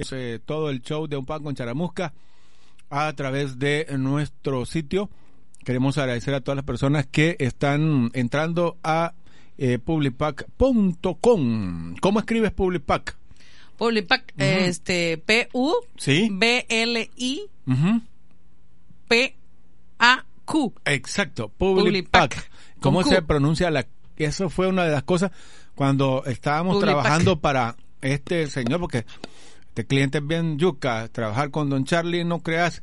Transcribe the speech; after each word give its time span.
es, 0.00 0.12
eh, 0.12 0.40
todo 0.44 0.70
el 0.70 0.82
show 0.82 1.06
de 1.06 1.16
Un 1.16 1.26
Pan 1.26 1.42
con 1.42 1.54
Charamusca 1.54 2.12
a 2.90 3.12
través 3.14 3.58
de 3.58 3.86
nuestro 3.98 4.66
sitio. 4.66 5.10
Queremos 5.64 5.98
agradecer 5.98 6.34
a 6.34 6.40
todas 6.40 6.56
las 6.56 6.64
personas 6.64 7.06
que 7.06 7.36
están 7.38 8.10
entrando 8.14 8.78
a 8.82 9.14
eh, 9.58 9.78
publipack.com. 9.78 11.96
¿Cómo 12.00 12.18
escribes 12.18 12.50
Publipack? 12.52 13.16
Publipack, 13.76 14.34
este, 14.36 15.18
P-U, 15.18 15.72
Sí. 15.96 16.28
B-L-I, 16.32 17.42
Ujú. 17.66 18.00
P-A-Q. 19.08 20.74
Exacto, 20.84 21.48
Publipack. 21.48 22.34
Publipack. 22.34 22.50
¿Cómo 22.80 23.02
Con 23.02 23.10
se 23.10 23.20
Q. 23.20 23.26
pronuncia 23.26 23.70
la 23.70 23.86
Eso 24.16 24.50
fue 24.50 24.66
una 24.66 24.84
de 24.84 24.92
las 24.92 25.02
cosas 25.04 25.30
cuando 25.74 26.24
estábamos 26.26 26.78
trabajando 26.80 27.40
para 27.40 27.76
este 28.02 28.46
señor, 28.48 28.80
porque 28.80 29.06
este 29.70 29.86
cliente 29.86 30.18
es 30.18 30.26
bien 30.26 30.58
yuca, 30.58 31.08
trabajar 31.12 31.52
con 31.52 31.70
Don 31.70 31.84
Charlie, 31.84 32.24
no 32.24 32.40
creas, 32.40 32.82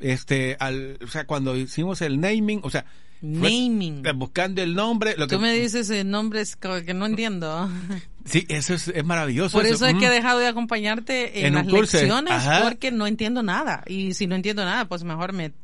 este, 0.00 0.58
al, 0.60 0.98
o 1.02 1.06
sea, 1.06 1.26
cuando 1.26 1.56
hicimos 1.56 2.02
el 2.02 2.20
naming, 2.20 2.60
o 2.62 2.68
sea, 2.68 2.84
Naming. 3.22 4.04
eh, 4.04 4.12
buscando 4.12 4.62
el 4.62 4.74
nombre, 4.74 5.14
lo 5.16 5.26
que, 5.26 5.36
Tú 5.36 5.40
me 5.40 5.54
dices 5.54 6.04
nombres 6.04 6.54
co- 6.56 6.84
que 6.84 6.92
no 6.92 7.06
entiendo. 7.06 7.70
sí, 8.26 8.44
eso 8.50 8.74
es, 8.74 8.88
es 8.88 9.02
maravilloso. 9.02 9.56
Por 9.56 9.64
eso 9.64 9.86
es 9.86 9.94
mm. 9.94 9.98
que 9.98 10.06
he 10.06 10.10
dejado 10.10 10.38
de 10.38 10.46
acompañarte 10.46 11.46
en, 11.46 11.54
las 11.54 11.66
lecciones 11.66 12.34
ajá. 12.34 12.64
porque 12.64 12.90
no 12.90 13.06
entiendo 13.06 13.42
nada. 13.42 13.82
Y 13.86 14.12
si 14.12 14.26
no 14.26 14.34
entiendo 14.34 14.62
nada, 14.62 14.86
pues 14.86 15.04
mejor 15.04 15.32
me, 15.32 15.54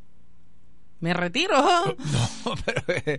me 1.01 1.13
retiro. 1.13 1.55
No, 2.45 2.55
pero 2.65 2.81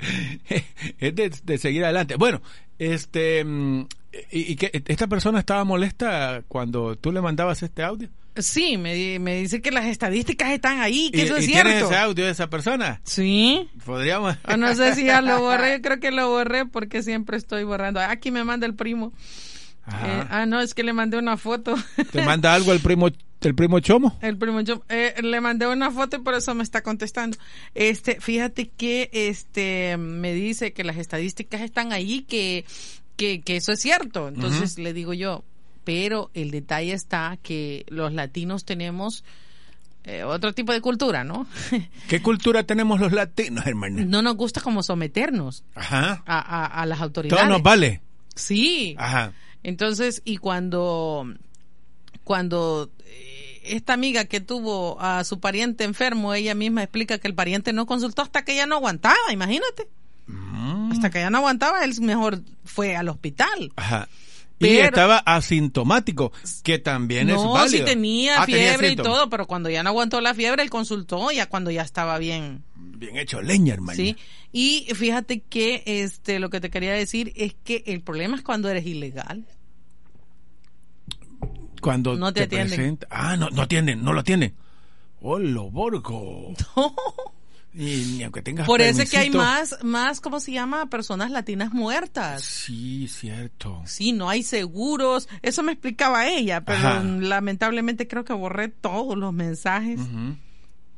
es 0.98 1.14
de, 1.14 1.32
de 1.44 1.58
seguir 1.58 1.84
adelante. 1.84 2.16
Bueno, 2.16 2.42
este, 2.80 3.44
mm, 3.44 3.86
y, 4.30 4.52
y 4.52 4.56
que 4.56 4.82
esta 4.86 5.06
persona 5.06 5.38
estaba 5.38 5.64
molesta 5.64 6.42
cuando 6.48 6.96
tú 6.96 7.12
le 7.12 7.20
mandabas 7.20 7.62
este 7.62 7.82
audio. 7.82 8.08
Sí, 8.36 8.76
me, 8.76 9.18
me 9.20 9.36
dice 9.36 9.62
que 9.62 9.70
las 9.70 9.84
estadísticas 9.86 10.50
están 10.50 10.80
ahí, 10.80 11.10
que 11.12 11.18
¿Y, 11.18 11.22
eso 11.22 11.36
es 11.36 11.44
y 11.44 11.52
tienes 11.52 11.74
cierto. 11.74 11.90
ese 11.92 12.00
audio 12.00 12.24
de 12.24 12.30
esa 12.32 12.50
persona? 12.50 13.00
Sí. 13.04 13.68
Podríamos. 13.84 14.36
O 14.48 14.56
no 14.56 14.74
sé 14.74 14.94
si 14.96 15.04
ya 15.04 15.20
lo 15.20 15.40
borré, 15.40 15.80
creo 15.82 16.00
que 16.00 16.10
lo 16.10 16.28
borré 16.28 16.66
porque 16.66 17.02
siempre 17.04 17.36
estoy 17.36 17.62
borrando. 17.62 18.00
Aquí 18.00 18.32
me 18.32 18.42
manda 18.42 18.66
el 18.66 18.74
primo. 18.74 19.12
Eh, 19.86 20.24
ah, 20.30 20.46
no, 20.46 20.60
es 20.60 20.74
que 20.74 20.82
le 20.82 20.92
mandé 20.92 21.16
una 21.18 21.36
foto. 21.36 21.76
¿Te 22.10 22.22
manda 22.24 22.54
algo 22.54 22.72
el 22.72 22.80
primo, 22.80 23.08
el 23.40 23.54
primo 23.54 23.78
Chomo? 23.78 24.18
El 24.20 24.36
primo 24.36 24.62
yo 24.62 24.82
eh, 24.88 25.14
le 25.22 25.40
mandé 25.40 25.68
una 25.68 25.90
foto 25.92 26.16
y 26.16 26.20
por 26.20 26.34
eso 26.34 26.54
me 26.54 26.64
está 26.64 26.82
contestando. 26.82 27.36
Este, 27.74 28.20
fíjate 28.20 28.68
que 28.68 29.10
este 29.12 29.96
me 29.96 30.32
dice 30.34 30.72
que 30.72 30.82
las 30.82 30.96
estadísticas 30.96 31.60
están 31.60 31.92
ahí, 31.92 32.22
que 32.22 32.64
que, 33.16 33.40
que 33.42 33.56
eso 33.56 33.72
es 33.72 33.80
cierto. 33.80 34.28
Entonces 34.28 34.78
le 34.78 34.92
digo 34.92 35.12
yo, 35.12 35.44
pero 35.84 36.30
el 36.34 36.50
detalle 36.50 36.92
está 36.92 37.38
que 37.42 37.84
los 37.88 38.12
latinos 38.12 38.64
tenemos 38.64 39.24
eh, 40.04 40.22
otro 40.22 40.52
tipo 40.52 40.72
de 40.72 40.80
cultura, 40.80 41.24
¿no? 41.24 41.46
¿Qué 42.08 42.20
cultura 42.20 42.64
tenemos 42.64 43.00
los 43.00 43.12
latinos, 43.12 43.66
hermano? 43.66 44.04
no 44.04 44.22
nos 44.22 44.36
gusta 44.36 44.60
como 44.60 44.82
someternos 44.82 45.64
Ajá. 45.74 46.22
a, 46.26 46.38
a, 46.38 46.66
a 46.82 46.86
las 46.86 47.00
autoridades. 47.00 47.42
Todo 47.42 47.50
nos 47.50 47.62
vale. 47.62 48.02
Sí. 48.34 48.94
Ajá. 48.98 49.32
Entonces, 49.62 50.20
y 50.26 50.36
cuando, 50.36 51.26
cuando 52.22 52.90
eh, 53.06 53.62
esta 53.64 53.94
amiga 53.94 54.26
que 54.26 54.40
tuvo 54.40 55.00
a 55.00 55.24
su 55.24 55.40
pariente 55.40 55.84
enfermo, 55.84 56.34
ella 56.34 56.54
misma 56.54 56.82
explica 56.82 57.16
que 57.18 57.28
el 57.28 57.34
pariente 57.34 57.72
no 57.72 57.86
consultó 57.86 58.20
hasta 58.20 58.44
que 58.44 58.52
ella 58.52 58.66
no 58.66 58.76
aguantaba, 58.76 59.32
imagínate. 59.32 59.88
Mm. 60.64 60.92
Hasta 60.92 61.10
que 61.10 61.18
ella 61.18 61.30
no 61.30 61.38
aguantaba, 61.38 61.84
él 61.84 61.92
mejor 62.00 62.40
fue 62.64 62.96
al 62.96 63.08
hospital. 63.08 63.72
Ajá. 63.76 64.08
Y 64.60 64.76
estaba 64.78 65.18
asintomático, 65.18 66.32
que 66.62 66.78
también 66.78 67.28
es 67.28 67.36
no, 67.36 67.52
válido. 67.52 67.84
sí 67.86 67.92
tenía 67.92 68.40
Ah, 68.42 68.46
tenía 68.46 68.68
fiebre 68.70 68.92
y 68.92 68.96
todo, 68.96 69.28
pero 69.28 69.46
cuando 69.46 69.68
ya 69.68 69.82
no 69.82 69.90
aguantó 69.90 70.20
la 70.22 70.32
fiebre, 70.32 70.62
él 70.62 70.70
consultó 70.70 71.30
ya 71.32 71.48
cuando 71.50 71.70
ya 71.70 71.82
estaba 71.82 72.16
bien. 72.18 72.62
Bien 72.76 73.16
hecho 73.18 73.42
leña, 73.42 73.74
hermano. 73.74 73.96
Sí. 73.96 74.16
Y 74.52 74.86
fíjate 74.94 75.40
que 75.40 75.82
este 75.84 76.38
lo 76.38 76.48
que 76.48 76.60
te 76.60 76.70
quería 76.70 76.92
decir 76.94 77.32
es 77.36 77.54
que 77.64 77.82
el 77.86 78.00
problema 78.00 78.36
es 78.36 78.42
cuando 78.42 78.70
eres 78.70 78.86
ilegal. 78.86 79.44
Cuando 81.82 82.16
No 82.16 82.32
te 82.32 82.44
atienden. 82.44 82.68
presenta- 82.78 83.06
Ah, 83.10 83.36
no, 83.36 83.50
no 83.50 83.62
atienden, 83.62 84.02
no 84.02 84.12
lo 84.14 84.20
atienden. 84.20 84.54
¡Hola, 85.20 85.60
Borgo! 85.70 86.54
Y 87.76 88.16
ni 88.16 88.22
aunque 88.22 88.40
tengas 88.40 88.68
es 88.78 89.10
que 89.10 89.18
hay 89.18 89.30
más, 89.30 89.76
más, 89.82 90.20
¿cómo 90.20 90.38
se 90.38 90.52
llama? 90.52 90.86
Personas 90.86 91.32
latinas 91.32 91.72
muertas. 91.72 92.44
Sí, 92.44 93.08
cierto. 93.08 93.82
Sí, 93.84 94.12
no 94.12 94.28
hay 94.30 94.44
seguros. 94.44 95.28
Eso 95.42 95.64
me 95.64 95.72
explicaba 95.72 96.28
ella, 96.28 96.60
pero 96.60 96.78
Ajá. 96.78 97.02
lamentablemente 97.02 98.06
creo 98.06 98.24
que 98.24 98.32
borré 98.32 98.68
todos 98.68 99.18
los 99.18 99.32
mensajes. 99.32 100.00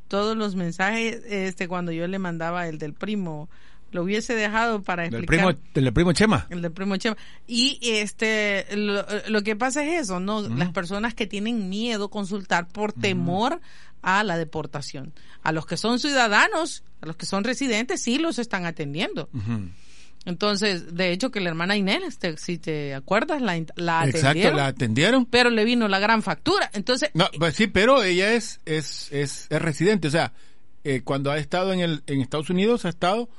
Todos 0.07 0.37
los 0.37 0.55
mensajes, 0.55 1.21
este, 1.27 1.67
cuando 1.67 1.91
yo 1.91 2.07
le 2.07 2.19
mandaba 2.19 2.67
el 2.67 2.77
del 2.77 2.93
primo, 2.93 3.49
lo 3.91 4.03
hubiese 4.03 4.35
dejado 4.35 4.83
para 4.83 5.05
explicar. 5.05 5.27
primo, 5.27 5.59
del 5.73 5.93
primo 5.93 6.13
Chema. 6.13 6.45
El 6.49 6.61
del 6.61 6.71
primo 6.71 6.97
Chema. 6.97 7.17
Y 7.47 7.79
este, 7.81 8.65
lo, 8.75 9.05
lo 9.27 9.41
que 9.41 9.55
pasa 9.55 9.83
es 9.83 10.03
eso, 10.03 10.19
¿no? 10.19 10.41
Las 10.47 10.71
personas 10.71 11.13
que 11.13 11.25
tienen 11.25 11.69
miedo 11.69 12.09
consultar 12.09 12.67
por 12.67 12.93
temor 12.93 13.61
a 14.01 14.23
la 14.23 14.37
deportación. 14.37 15.13
A 15.43 15.51
los 15.51 15.65
que 15.65 15.77
son 15.77 15.99
ciudadanos, 15.99 16.83
a 17.01 17.05
los 17.07 17.15
que 17.15 17.25
son 17.25 17.43
residentes, 17.43 18.01
sí 18.01 18.17
los 18.17 18.39
están 18.39 18.65
atendiendo. 18.65 19.29
Entonces, 20.25 20.93
de 20.95 21.11
hecho, 21.13 21.31
que 21.31 21.39
la 21.39 21.49
hermana 21.49 21.77
Inés, 21.77 22.01
este, 22.05 22.35
si 22.37 22.57
te 22.57 22.93
acuerdas, 22.93 23.41
la, 23.41 23.53
la 23.75 24.05
Exacto, 24.05 24.27
atendieron, 24.29 24.57
la 24.57 24.67
atendieron. 24.67 25.25
pero 25.25 25.49
le 25.49 25.63
vino 25.63 25.87
la 25.87 25.99
gran 25.99 26.21
factura. 26.21 26.69
Entonces, 26.73 27.11
No, 27.13 27.29
pues 27.39 27.55
sí, 27.55 27.67
pero 27.67 28.03
ella 28.03 28.33
es, 28.33 28.59
es, 28.65 29.09
es, 29.13 29.47
es 29.49 29.61
residente. 29.61 30.09
O 30.09 30.11
sea, 30.11 30.33
eh, 30.83 31.01
cuando 31.03 31.31
ha 31.31 31.37
estado 31.37 31.71
en, 31.71 31.79
el, 31.79 32.03
en 32.07 32.19
Estados 32.19 32.49
Unidos, 32.49 32.83
ha 32.83 32.89
estado 32.89 33.29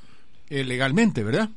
eh, 0.49 0.65
legalmente, 0.65 1.23
¿verdad? 1.23 1.51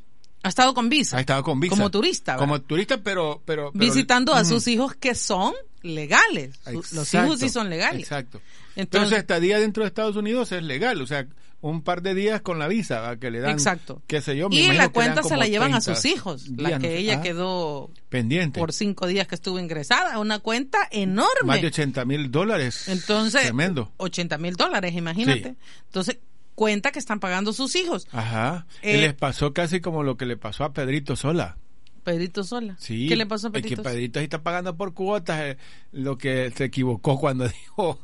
Ha 0.43 0.49
estado 0.49 0.73
con 0.73 0.89
visa. 0.89 1.17
Ha 1.17 1.19
estado 1.21 1.43
con 1.43 1.59
visa. 1.59 1.75
Como 1.75 1.89
turista, 1.91 2.33
¿verdad? 2.33 2.45
Como 2.47 2.61
turista, 2.61 2.97
pero... 2.97 3.41
pero, 3.45 3.71
pero- 3.71 3.85
visitando 3.85 4.33
a 4.33 4.43
sus 4.45 4.67
hijos 4.67 4.95
que 4.95 5.15
son 5.15 5.53
legales. 5.83 6.59
Los 6.91 7.13
hijos 7.13 7.39
sí 7.39 7.49
son 7.49 7.69
legales. 7.69 8.01
Exacto. 8.03 8.41
Entonces- 8.75 9.17
estadía 9.19 9.59
dentro 9.59 9.83
de 9.83 9.87
Estados 9.87 10.15
Unidos 10.15 10.51
es 10.51 10.63
legal, 10.63 11.01
o 11.01 11.07
sea, 11.07 11.27
un 11.63 11.83
par 11.83 12.01
de 12.01 12.15
días 12.15 12.41
con 12.41 12.57
la 12.57 12.67
visa 12.67 13.01
¿va? 13.01 13.17
que 13.17 13.29
le 13.29 13.39
dan, 13.39 13.51
Exacto. 13.51 14.01
qué 14.07 14.19
sé 14.19 14.35
yo. 14.35 14.49
me 14.49 14.55
y 14.55 14.67
la 14.71 14.89
cuenta 14.89 15.21
se 15.21 15.37
la 15.37 15.45
llevan 15.47 15.75
a 15.75 15.79
30 15.79 15.95
sus 15.95 16.05
hijos. 16.05 16.47
La 16.57 16.71
no 16.71 16.79
que 16.79 16.87
sé. 16.87 16.97
ella 16.97 17.17
Ah, 17.19 17.21
quedó 17.21 17.91
pendiente. 18.09 18.59
por 18.59 18.73
cinco 18.73 19.05
días 19.05 19.27
que 19.27 19.35
estuvo 19.35 19.59
ingresada. 19.59 20.17
Una 20.17 20.39
cuenta 20.39 20.79
enorme. 20.89 21.29
Más 21.45 21.61
de 21.61 21.67
80 21.67 22.03
mil 22.05 22.31
dólares. 22.31 22.87
Entonces, 22.87 23.43
Tremendo. 23.43 23.91
80 23.97 24.39
mil 24.39 24.55
dólares, 24.55 24.95
imagínate. 24.95 25.49
Sí. 25.49 25.55
Entonces, 25.85 26.17
cuenta 26.61 26.91
que 26.91 26.99
están 26.99 27.19
pagando 27.19 27.53
sus 27.53 27.75
hijos. 27.75 28.07
Ajá. 28.11 28.67
Eh, 28.83 28.97
y 28.97 29.01
les 29.01 29.15
pasó 29.15 29.51
casi 29.51 29.81
como 29.81 30.03
lo 30.03 30.15
que 30.15 30.27
le 30.27 30.37
pasó 30.37 30.63
a 30.63 30.73
Pedrito 30.73 31.15
Sola. 31.15 31.57
Pedrito 32.03 32.43
Sola. 32.43 32.75
Sí. 32.77 33.07
¿Qué 33.07 33.15
le 33.15 33.25
pasó 33.25 33.47
a 33.47 33.49
Es 33.49 33.53
que 33.53 33.61
Pedrito? 33.61 33.81
Pedrito 33.81 34.19
ahí 34.19 34.25
está 34.25 34.43
pagando 34.43 34.77
por 34.77 34.93
cuotas 34.93 35.41
eh, 35.41 35.57
lo 35.91 36.19
que 36.19 36.51
se 36.55 36.65
equivocó 36.65 37.17
cuando 37.19 37.47
dijo 37.49 37.99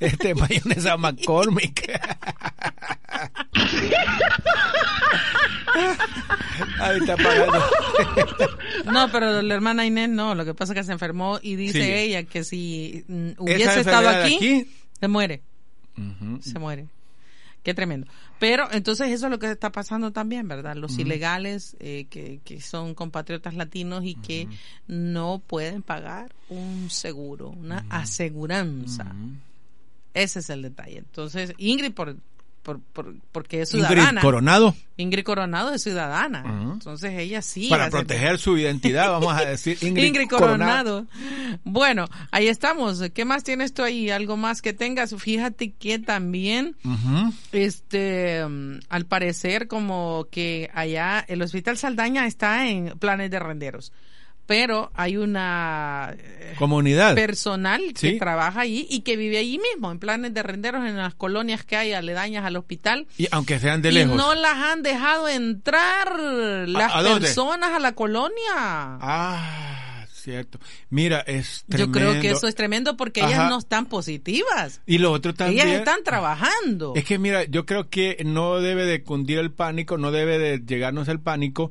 este 0.00 0.34
mayonesa 0.34 0.96
McCormick. 0.96 1.88
ahí 6.80 6.98
está 6.98 7.16
pagando. 7.16 7.64
No, 8.92 9.08
pero 9.12 9.40
la 9.42 9.54
hermana 9.54 9.86
Inés 9.86 10.08
no. 10.08 10.34
Lo 10.34 10.44
que 10.44 10.54
pasa 10.54 10.72
es 10.72 10.78
que 10.80 10.84
se 10.84 10.90
enfermó 10.92 11.38
y 11.40 11.54
dice 11.54 11.80
Sí. 11.84 11.92
ella 11.92 12.24
que 12.24 12.42
si 12.42 13.04
mm, 13.06 13.30
hubiese 13.38 13.80
estado 13.80 14.08
aquí, 14.08 14.34
aquí- 14.36 14.66
se 14.98 15.06
muere. 15.06 15.42
Se 16.40 16.58
muere. 16.58 16.88
Qué 17.62 17.74
tremendo. 17.74 18.06
Pero 18.38 18.68
entonces 18.72 19.08
eso 19.10 19.26
es 19.26 19.30
lo 19.30 19.38
que 19.38 19.50
está 19.50 19.70
pasando 19.70 20.12
también, 20.12 20.48
¿verdad? 20.48 20.76
Los 20.76 20.98
ilegales 20.98 21.76
eh, 21.78 22.06
que, 22.08 22.40
que 22.42 22.60
son 22.60 22.94
compatriotas 22.94 23.54
latinos 23.54 24.04
y 24.04 24.14
que 24.14 24.48
no 24.86 25.42
pueden 25.46 25.82
pagar 25.82 26.34
un 26.48 26.88
seguro, 26.88 27.50
una 27.50 27.84
aseguranza. 27.90 29.14
Ese 30.14 30.38
es 30.38 30.50
el 30.50 30.62
detalle. 30.62 30.98
Entonces, 30.98 31.52
Ingrid, 31.58 31.92
por 31.92 32.16
por, 32.62 32.80
por, 32.80 33.14
porque 33.32 33.62
es 33.62 33.70
ciudadana. 33.70 34.02
Ingrid 34.10 34.20
Coronado. 34.22 34.74
Ingrid 34.96 35.24
Coronado 35.24 35.72
es 35.72 35.82
ciudadana. 35.82 36.44
Entonces 36.74 37.12
ella 37.18 37.40
sí. 37.42 37.68
Para 37.70 37.84
hace- 37.84 37.92
proteger 37.92 38.38
su 38.38 38.58
identidad, 38.58 39.10
vamos 39.10 39.34
a 39.34 39.44
decir 39.44 39.78
Ingrid, 39.80 40.04
Ingrid, 40.04 40.28
Coronado. 40.28 41.06
Bueno, 41.64 42.06
ahí 42.30 42.48
estamos. 42.48 43.02
¿Qué 43.14 43.24
más 43.24 43.44
tienes 43.44 43.72
tú 43.72 43.82
ahí? 43.82 44.10
¿Algo 44.10 44.36
más 44.36 44.60
que 44.62 44.72
tengas? 44.72 45.14
Fíjate 45.16 45.72
que 45.72 45.98
también, 45.98 46.76
este, 47.52 48.44
mm, 48.46 48.80
al 48.88 49.06
parecer, 49.06 49.68
como 49.68 50.26
que 50.30 50.70
allá 50.74 51.24
el 51.28 51.42
Hospital 51.42 51.76
Saldaña 51.78 52.26
está 52.26 52.68
en 52.68 52.98
planes 52.98 53.30
de 53.30 53.38
renderos. 53.38 53.92
Pero 54.50 54.90
hay 54.96 55.16
una 55.16 56.12
eh, 56.18 56.54
Comunidad. 56.58 57.14
personal 57.14 57.80
Sí. 57.94 58.14
que 58.14 58.18
trabaja 58.18 58.62
ahí 58.62 58.84
y 58.90 59.02
que 59.02 59.16
vive 59.16 59.38
allí 59.38 59.60
mismo, 59.60 59.92
en 59.92 60.00
planes 60.00 60.34
de 60.34 60.42
renderos, 60.42 60.84
en 60.84 60.96
las 60.96 61.14
colonias 61.14 61.64
que 61.64 61.76
hay 61.76 61.92
aledañas 61.92 62.44
al 62.44 62.56
hospital. 62.56 63.06
Y 63.16 63.28
aunque 63.30 63.60
sean 63.60 63.80
de 63.80 63.90
y 63.90 63.92
lejos. 63.92 64.16
no 64.16 64.34
las 64.34 64.56
han 64.56 64.82
dejado 64.82 65.28
entrar 65.28 66.18
las 66.66 66.92
a 66.92 67.00
personas 67.20 67.70
a 67.70 67.78
la 67.78 67.92
colonia. 67.92 68.52
Ah, 68.56 70.04
cierto. 70.12 70.58
Mira, 70.88 71.20
es 71.20 71.64
Yo 71.68 71.76
tremendo. 71.88 71.98
creo 72.10 72.20
que 72.20 72.30
eso 72.30 72.48
es 72.48 72.56
tremendo 72.56 72.96
porque 72.96 73.22
Ajá. 73.22 73.30
ellas 73.30 73.50
no 73.50 73.58
están 73.58 73.86
positivas. 73.86 74.80
Y 74.84 74.98
lo 74.98 75.12
otro 75.12 75.32
también. 75.32 75.68
Ellas 75.68 75.78
están 75.78 76.02
trabajando. 76.02 76.94
Es 76.96 77.04
que 77.04 77.20
mira, 77.20 77.44
yo 77.44 77.66
creo 77.66 77.88
que 77.88 78.16
no 78.24 78.56
debe 78.60 78.84
de 78.84 79.04
cundir 79.04 79.38
el 79.38 79.52
pánico, 79.52 79.96
no 79.96 80.10
debe 80.10 80.38
de 80.40 80.58
llegarnos 80.66 81.06
el 81.06 81.20
pánico 81.20 81.70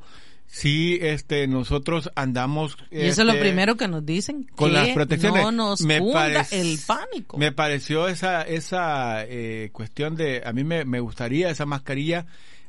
si 0.51 0.97
este 0.99 1.47
nosotros 1.47 2.09
andamos 2.15 2.75
y 2.89 3.01
eso 3.01 3.21
es 3.21 3.27
lo 3.27 3.33
este, 3.33 3.43
primero 3.45 3.75
que 3.77 3.87
nos 3.87 4.03
dicen. 4.03 4.45
con 4.55 4.69
que 4.69 4.73
las 4.73 4.89
protecciones. 4.89 5.43
No 5.43 5.51
nos 5.51 5.81
Me 5.81 5.97
el 6.51 6.79
pánico. 6.87 7.37
Me 7.37 7.51
pareció 7.51 8.07
esa 8.07 8.41
esa 8.41 9.23
eh, 9.25 9.69
cuestión 9.71 10.15
de 10.15 10.41
a 10.43 10.51
mí 10.51 10.63
me, 10.63 10.85
me 10.85 10.99
gustaría 10.99 11.49
esa 11.51 11.65
mascarilla 11.67 12.25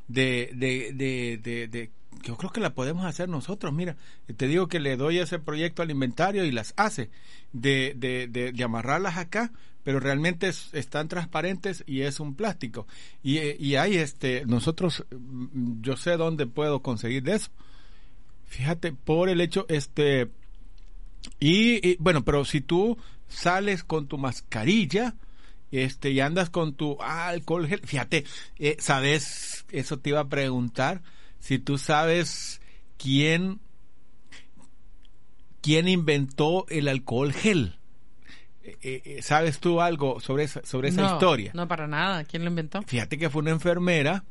de 0.08 0.50
de, 0.54 0.92
de, 0.92 1.40
de, 1.42 1.68
de- 1.68 1.90
yo 2.22 2.36
creo 2.36 2.50
que 2.52 2.60
la 2.60 2.74
podemos 2.74 3.06
hacer 3.06 3.30
nosotros, 3.30 3.72
mira, 3.72 3.96
te 4.36 4.46
digo 4.46 4.68
que 4.68 4.78
le 4.78 4.98
doy 4.98 5.18
ese 5.18 5.38
proyecto 5.38 5.80
al 5.80 5.90
inventario 5.90 6.44
y 6.44 6.50
las 6.50 6.74
hace, 6.76 7.08
de, 7.54 7.94
de, 7.96 8.26
de, 8.28 8.52
de 8.52 8.64
amarrarlas 8.64 9.16
acá, 9.16 9.52
pero 9.84 10.00
realmente 10.00 10.48
es- 10.48 10.68
están 10.74 11.08
transparentes 11.08 11.82
y 11.86 12.02
es 12.02 12.20
un 12.20 12.34
plástico. 12.34 12.86
Y, 13.22 13.38
eh, 13.38 13.56
y 13.58 13.76
hay 13.76 13.96
este, 13.96 14.44
nosotros, 14.44 15.06
mm, 15.10 15.80
yo 15.80 15.96
sé 15.96 16.18
dónde 16.18 16.46
puedo 16.46 16.82
conseguir 16.82 17.22
de 17.22 17.36
eso. 17.36 17.50
Fíjate, 18.50 18.92
por 18.92 19.28
el 19.28 19.40
hecho, 19.40 19.64
este, 19.68 20.28
y, 21.38 21.88
y, 21.88 21.96
bueno, 22.00 22.24
pero 22.24 22.44
si 22.44 22.60
tú 22.60 22.98
sales 23.28 23.84
con 23.84 24.08
tu 24.08 24.18
mascarilla, 24.18 25.14
este, 25.70 26.10
y 26.10 26.18
andas 26.18 26.50
con 26.50 26.74
tu 26.74 27.00
alcohol 27.00 27.68
gel, 27.68 27.80
fíjate, 27.84 28.24
eh, 28.58 28.76
sabes, 28.80 29.64
eso 29.70 30.00
te 30.00 30.10
iba 30.10 30.18
a 30.20 30.28
preguntar, 30.28 31.00
si 31.38 31.60
tú 31.60 31.78
sabes 31.78 32.60
quién, 32.98 33.60
quién 35.62 35.86
inventó 35.86 36.66
el 36.70 36.88
alcohol 36.88 37.32
gel. 37.32 37.76
Eh, 38.64 38.76
eh, 38.82 39.22
¿Sabes 39.22 39.60
tú 39.60 39.80
algo 39.80 40.18
sobre 40.20 40.42
esa, 40.42 40.64
sobre 40.66 40.88
esa 40.88 41.02
no, 41.02 41.12
historia? 41.12 41.52
No, 41.54 41.68
para 41.68 41.86
nada. 41.86 42.24
¿Quién 42.24 42.42
lo 42.44 42.50
inventó? 42.50 42.82
Fíjate 42.82 43.16
que 43.16 43.30
fue 43.30 43.42
una 43.42 43.52
enfermera 43.52 44.24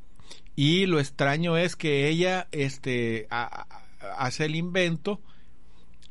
y 0.58 0.86
lo 0.86 1.00
extraño 1.00 1.58
es 1.58 1.76
que 1.76 2.10
ella 2.10 2.48
este 2.52 3.28
a- 3.32 3.66
hace 4.18 4.46
el 4.46 4.56
invento 4.56 5.22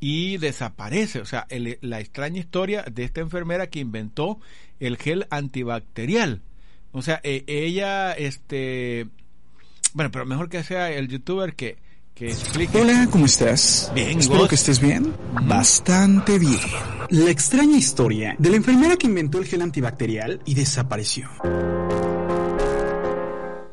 y 0.00 0.36
desaparece, 0.38 1.20
o 1.20 1.26
sea, 1.26 1.46
el- 1.50 1.78
la 1.80 2.00
extraña 2.00 2.38
historia 2.38 2.82
de 2.84 3.04
esta 3.04 3.20
enfermera 3.20 3.66
que 3.68 3.80
inventó 3.80 4.38
el 4.80 4.96
gel 4.96 5.26
antibacterial. 5.30 6.42
O 6.92 7.02
sea, 7.02 7.20
e- 7.24 7.44
ella 7.46 8.12
este 8.12 9.06
bueno, 9.94 10.10
pero 10.10 10.24
mejor 10.26 10.48
que 10.48 10.62
sea 10.62 10.90
el 10.90 11.08
youtuber 11.08 11.54
que 11.54 11.76
que 12.14 12.30
explique. 12.30 12.76
Hola, 12.76 13.06
¿cómo 13.12 13.26
estás? 13.26 13.92
Bien, 13.94 14.16
¿y 14.16 14.20
Espero 14.20 14.40
vos? 14.40 14.48
que 14.48 14.56
estés 14.56 14.80
bien. 14.80 15.14
Bastante 15.46 16.38
bien. 16.40 16.58
La 17.10 17.30
extraña 17.30 17.76
historia 17.76 18.34
de 18.40 18.50
la 18.50 18.56
enfermera 18.56 18.96
que 18.96 19.06
inventó 19.06 19.38
el 19.38 19.44
gel 19.46 19.62
antibacterial 19.62 20.40
y 20.44 20.54
desapareció. 20.54 21.28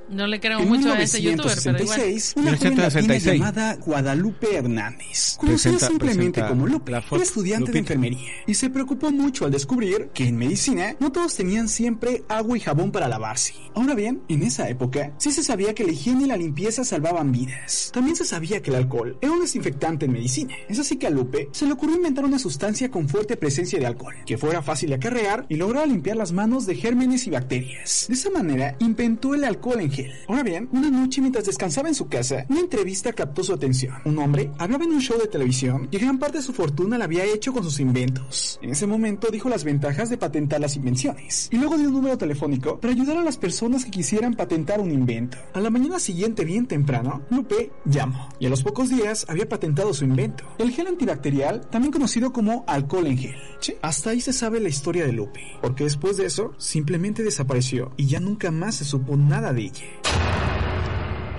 No 0.09 0.27
le 0.27 0.39
creo 0.39 0.59
En 0.59 0.69
mucho 0.69 0.91
a 0.91 1.01
ese 1.01 1.21
youtuber, 1.21 1.57
pero 1.63 1.83
igual. 1.83 1.99
1966, 1.99 2.33
una 2.37 2.57
joven 2.57 2.73
1966. 2.73 3.25
latina 3.25 3.33
llamada 3.33 3.75
Guadalupe 3.85 4.55
Hernández, 4.55 5.37
conocida 5.39 5.79
simplemente 5.79 6.45
como 6.47 6.67
Lupe, 6.67 6.91
la 6.91 6.99
era 6.99 7.23
estudiante 7.23 7.71
de 7.71 7.79
Lupita. 7.79 7.93
enfermería 7.93 8.31
y 8.45 8.53
se 8.53 8.69
preocupó 8.69 9.11
mucho 9.11 9.45
al 9.45 9.51
descubrir 9.51 10.09
que 10.13 10.27
en 10.27 10.37
medicina 10.37 10.95
no 10.99 11.11
todos 11.11 11.35
tenían 11.35 11.67
siempre 11.67 12.23
agua 12.29 12.57
y 12.57 12.59
jabón 12.59 12.91
para 12.91 13.07
lavarse. 13.07 13.53
Ahora 13.73 13.95
bien, 13.95 14.21
en 14.29 14.43
esa 14.43 14.69
época 14.69 15.13
sí 15.17 15.31
se 15.31 15.43
sabía 15.43 15.73
que 15.73 15.83
la 15.83 15.91
higiene 15.91 16.23
y 16.23 16.27
la 16.27 16.37
limpieza 16.37 16.83
salvaban 16.83 17.31
vidas. 17.31 17.91
También 17.93 18.15
se 18.15 18.25
sabía 18.25 18.61
que 18.61 18.69
el 18.69 18.77
alcohol 18.77 19.17
era 19.21 19.31
un 19.31 19.41
desinfectante 19.41 20.05
en 20.05 20.13
medicina. 20.13 20.55
Es 20.69 20.79
así 20.79 20.97
que 20.97 21.07
a 21.07 21.09
Lupe 21.09 21.49
se 21.51 21.65
le 21.65 21.73
ocurrió 21.73 21.95
inventar 21.95 22.25
una 22.25 22.39
sustancia 22.39 22.89
con 22.89 23.09
fuerte 23.09 23.37
presencia 23.37 23.79
de 23.79 23.85
alcohol, 23.85 24.15
que 24.25 24.37
fuera 24.37 24.61
fácil 24.61 24.89
de 24.89 24.95
acarrear 24.95 25.45
y 25.49 25.55
lograra 25.55 25.85
limpiar 25.85 26.17
las 26.17 26.31
manos 26.31 26.65
de 26.65 26.75
gérmenes 26.75 27.27
y 27.27 27.31
bacterias. 27.31 28.05
De 28.07 28.13
esa 28.13 28.29
manera 28.29 28.75
inventó 28.79 29.33
el 29.33 29.43
alcohol 29.43 29.81
en 29.81 29.91
Ahora 30.27 30.43
bien, 30.43 30.69
una 30.71 30.89
noche 30.89 31.21
mientras 31.21 31.45
descansaba 31.45 31.87
en 31.87 31.95
su 31.95 32.07
casa, 32.07 32.45
una 32.49 32.59
entrevista 32.59 33.13
captó 33.13 33.43
su 33.43 33.53
atención. 33.53 33.95
Un 34.05 34.17
hombre 34.19 34.51
hablaba 34.57 34.83
en 34.83 34.91
un 34.91 35.01
show 35.01 35.17
de 35.17 35.27
televisión 35.27 35.87
y 35.91 35.97
gran 35.97 36.19
parte 36.19 36.37
de 36.37 36.43
su 36.43 36.53
fortuna 36.53 36.97
la 36.97 37.05
había 37.05 37.25
hecho 37.25 37.53
con 37.53 37.63
sus 37.63 37.79
inventos. 37.79 38.59
En 38.61 38.71
ese 38.71 38.87
momento 38.87 39.29
dijo 39.31 39.49
las 39.49 39.63
ventajas 39.63 40.09
de 40.09 40.17
patentar 40.17 40.59
las 40.59 40.75
invenciones 40.75 41.49
y 41.51 41.57
luego 41.57 41.77
dio 41.77 41.87
un 41.87 41.93
número 41.93 42.17
telefónico 42.17 42.79
para 42.79 42.93
ayudar 42.93 43.17
a 43.17 43.23
las 43.23 43.37
personas 43.37 43.85
que 43.85 43.91
quisieran 43.91 44.33
patentar 44.33 44.79
un 44.79 44.91
invento. 44.91 45.37
A 45.53 45.59
la 45.59 45.69
mañana 45.69 45.99
siguiente, 45.99 46.45
bien 46.45 46.67
temprano, 46.67 47.21
Lupe 47.29 47.71
llamó 47.85 48.29
y 48.39 48.45
a 48.45 48.49
los 48.49 48.63
pocos 48.63 48.89
días 48.89 49.25
había 49.29 49.47
patentado 49.47 49.93
su 49.93 50.05
invento, 50.05 50.43
el 50.57 50.71
gel 50.71 50.87
antibacterial, 50.87 51.67
también 51.69 51.91
conocido 51.91 52.33
como 52.33 52.63
alcohol 52.67 53.07
en 53.07 53.17
gel. 53.17 53.35
Sí, 53.59 53.75
hasta 53.81 54.11
ahí 54.11 54.21
se 54.21 54.33
sabe 54.33 54.59
la 54.59 54.69
historia 54.69 55.05
de 55.05 55.13
Lupe, 55.13 55.41
porque 55.61 55.83
después 55.83 56.17
de 56.17 56.25
eso 56.25 56.53
simplemente 56.57 57.23
desapareció 57.23 57.91
y 57.97 58.07
ya 58.07 58.19
nunca 58.19 58.51
más 58.51 58.75
se 58.75 58.85
supo 58.85 59.15
nada 59.17 59.53
de 59.53 59.61
ella. 59.61 59.84
you. 59.85 60.64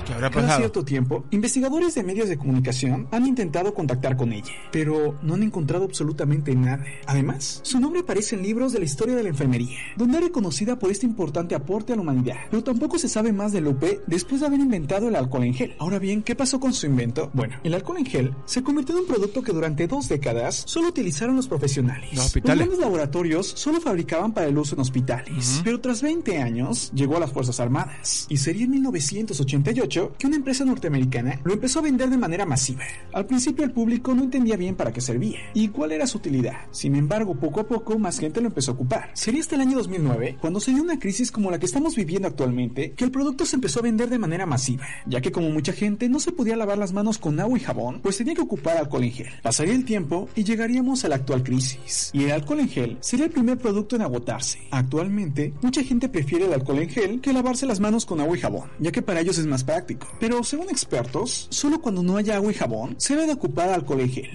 ¿Qué 0.06 0.14
habrá 0.14 0.30
Cada 0.30 0.56
cierto 0.56 0.84
tiempo, 0.84 1.24
investigadores 1.32 1.96
de 1.96 2.04
medios 2.04 2.28
de 2.28 2.38
comunicación 2.38 3.08
han 3.10 3.26
intentado 3.26 3.74
contactar 3.74 4.16
con 4.16 4.32
ella, 4.32 4.52
pero 4.70 5.18
no 5.20 5.34
han 5.34 5.42
encontrado 5.42 5.84
absolutamente 5.84 6.54
nada. 6.54 6.84
Además, 7.06 7.58
su 7.64 7.80
nombre 7.80 8.02
aparece 8.02 8.36
en 8.36 8.42
libros 8.42 8.72
de 8.72 8.78
la 8.78 8.84
historia 8.84 9.16
de 9.16 9.24
la 9.24 9.30
enfermería, 9.30 9.78
donde 9.96 10.18
es 10.18 10.24
reconocida 10.24 10.78
por 10.78 10.92
este 10.92 11.06
importante 11.06 11.56
aporte 11.56 11.92
a 11.92 11.96
la 11.96 12.02
humanidad. 12.02 12.36
Pero 12.50 12.62
tampoco 12.62 13.00
se 13.00 13.08
sabe 13.08 13.32
más 13.32 13.50
de 13.50 13.60
Lupe 13.60 14.00
después 14.06 14.40
de 14.40 14.46
haber 14.46 14.60
inventado 14.60 15.08
el 15.08 15.16
alcohol 15.16 15.42
en 15.42 15.54
gel. 15.54 15.74
Ahora 15.80 15.98
bien, 15.98 16.22
¿qué 16.22 16.36
pasó 16.36 16.60
con 16.60 16.72
su 16.72 16.86
invento? 16.86 17.30
Bueno, 17.34 17.56
el 17.64 17.74
alcohol 17.74 17.98
en 17.98 18.06
gel 18.06 18.34
se 18.44 18.62
convirtió 18.62 18.94
en 18.94 19.00
un 19.02 19.08
producto 19.08 19.42
que 19.42 19.52
durante 19.52 19.88
dos 19.88 20.08
décadas 20.08 20.62
solo 20.66 20.88
utilizaron 20.88 21.34
los 21.34 21.48
profesionales. 21.48 22.10
Los 22.14 22.26
hospitales. 22.26 22.58
grandes 22.58 22.78
laboratorios 22.78 23.48
solo 23.56 23.80
fabricaban 23.80 24.32
para 24.32 24.46
el 24.46 24.56
uso 24.56 24.76
en 24.76 24.82
hospitales, 24.82 25.62
pero 25.64 25.80
tras 25.80 26.00
20 26.00 26.38
años 26.38 26.92
llegó 26.94 27.16
a 27.16 27.20
las 27.20 27.32
Fuerzas 27.32 27.58
Armadas 27.58 28.26
y 28.28 28.36
sería 28.36 28.66
en 28.66 28.70
1988 28.70 29.95
que 30.18 30.26
una 30.26 30.36
empresa 30.36 30.64
norteamericana 30.64 31.40
lo 31.44 31.54
empezó 31.54 31.78
a 31.78 31.82
vender 31.82 32.10
de 32.10 32.18
manera 32.18 32.44
masiva. 32.44 32.84
Al 33.12 33.26
principio 33.26 33.64
el 33.64 33.72
público 33.72 34.14
no 34.14 34.24
entendía 34.24 34.56
bien 34.56 34.74
para 34.74 34.92
qué 34.92 35.00
servía 35.00 35.38
y 35.54 35.68
cuál 35.68 35.92
era 35.92 36.06
su 36.06 36.18
utilidad. 36.18 36.66
Sin 36.70 36.96
embargo, 36.96 37.34
poco 37.34 37.60
a 37.60 37.66
poco 37.66 37.98
más 37.98 38.18
gente 38.18 38.40
lo 38.40 38.48
empezó 38.48 38.72
a 38.72 38.74
ocupar. 38.74 39.10
Sería 39.14 39.40
hasta 39.40 39.54
el 39.54 39.62
año 39.62 39.78
2009 39.78 40.36
cuando 40.40 40.60
se 40.60 40.72
dio 40.72 40.82
una 40.82 40.98
crisis 40.98 41.32
como 41.32 41.50
la 41.50 41.58
que 41.58 41.66
estamos 41.66 41.96
viviendo 41.96 42.28
actualmente 42.28 42.92
que 42.92 43.04
el 43.04 43.10
producto 43.10 43.46
se 43.46 43.56
empezó 43.56 43.80
a 43.80 43.84
vender 43.84 44.08
de 44.10 44.18
manera 44.18 44.46
masiva, 44.46 44.86
ya 45.06 45.20
que 45.20 45.32
como 45.32 45.50
mucha 45.50 45.72
gente 45.72 46.08
no 46.08 46.20
se 46.20 46.32
podía 46.32 46.56
lavar 46.56 46.78
las 46.78 46.92
manos 46.92 47.18
con 47.18 47.40
agua 47.40 47.58
y 47.58 47.62
jabón, 47.62 48.00
pues 48.02 48.18
tenía 48.18 48.34
que 48.34 48.42
ocupar 48.42 48.76
alcohol 48.76 49.04
en 49.04 49.12
gel. 49.12 49.28
Pasaría 49.42 49.74
el 49.74 49.84
tiempo 49.84 50.28
y 50.34 50.44
llegaríamos 50.44 51.04
a 51.04 51.08
la 51.08 51.16
actual 51.16 51.42
crisis. 51.42 52.10
Y 52.12 52.24
el 52.24 52.32
alcohol 52.32 52.60
en 52.60 52.68
gel 52.68 52.98
sería 53.00 53.26
el 53.26 53.32
primer 53.32 53.58
producto 53.58 53.96
en 53.96 54.02
agotarse. 54.02 54.58
Actualmente, 54.70 55.54
mucha 55.62 55.82
gente 55.82 56.08
prefiere 56.08 56.46
el 56.46 56.52
alcohol 56.52 56.80
en 56.80 56.88
gel 56.88 57.20
que 57.20 57.32
lavarse 57.32 57.66
las 57.66 57.80
manos 57.80 58.04
con 58.04 58.20
agua 58.20 58.36
y 58.36 58.40
jabón, 58.40 58.68
ya 58.78 58.92
que 58.92 59.02
para 59.02 59.20
ellos 59.20 59.38
es 59.38 59.46
más 59.46 59.64
práctico. 59.64 59.85
Pero 60.20 60.42
según 60.42 60.68
expertos, 60.70 61.46
solo 61.50 61.80
cuando 61.80 62.02
no 62.02 62.16
haya 62.16 62.36
agua 62.36 62.50
y 62.50 62.54
jabón 62.54 62.94
se 62.98 63.14
debe 63.14 63.26
de 63.26 63.32
ocupar 63.34 63.70
alcohol 63.70 64.00
en 64.00 64.10
gel. 64.10 64.30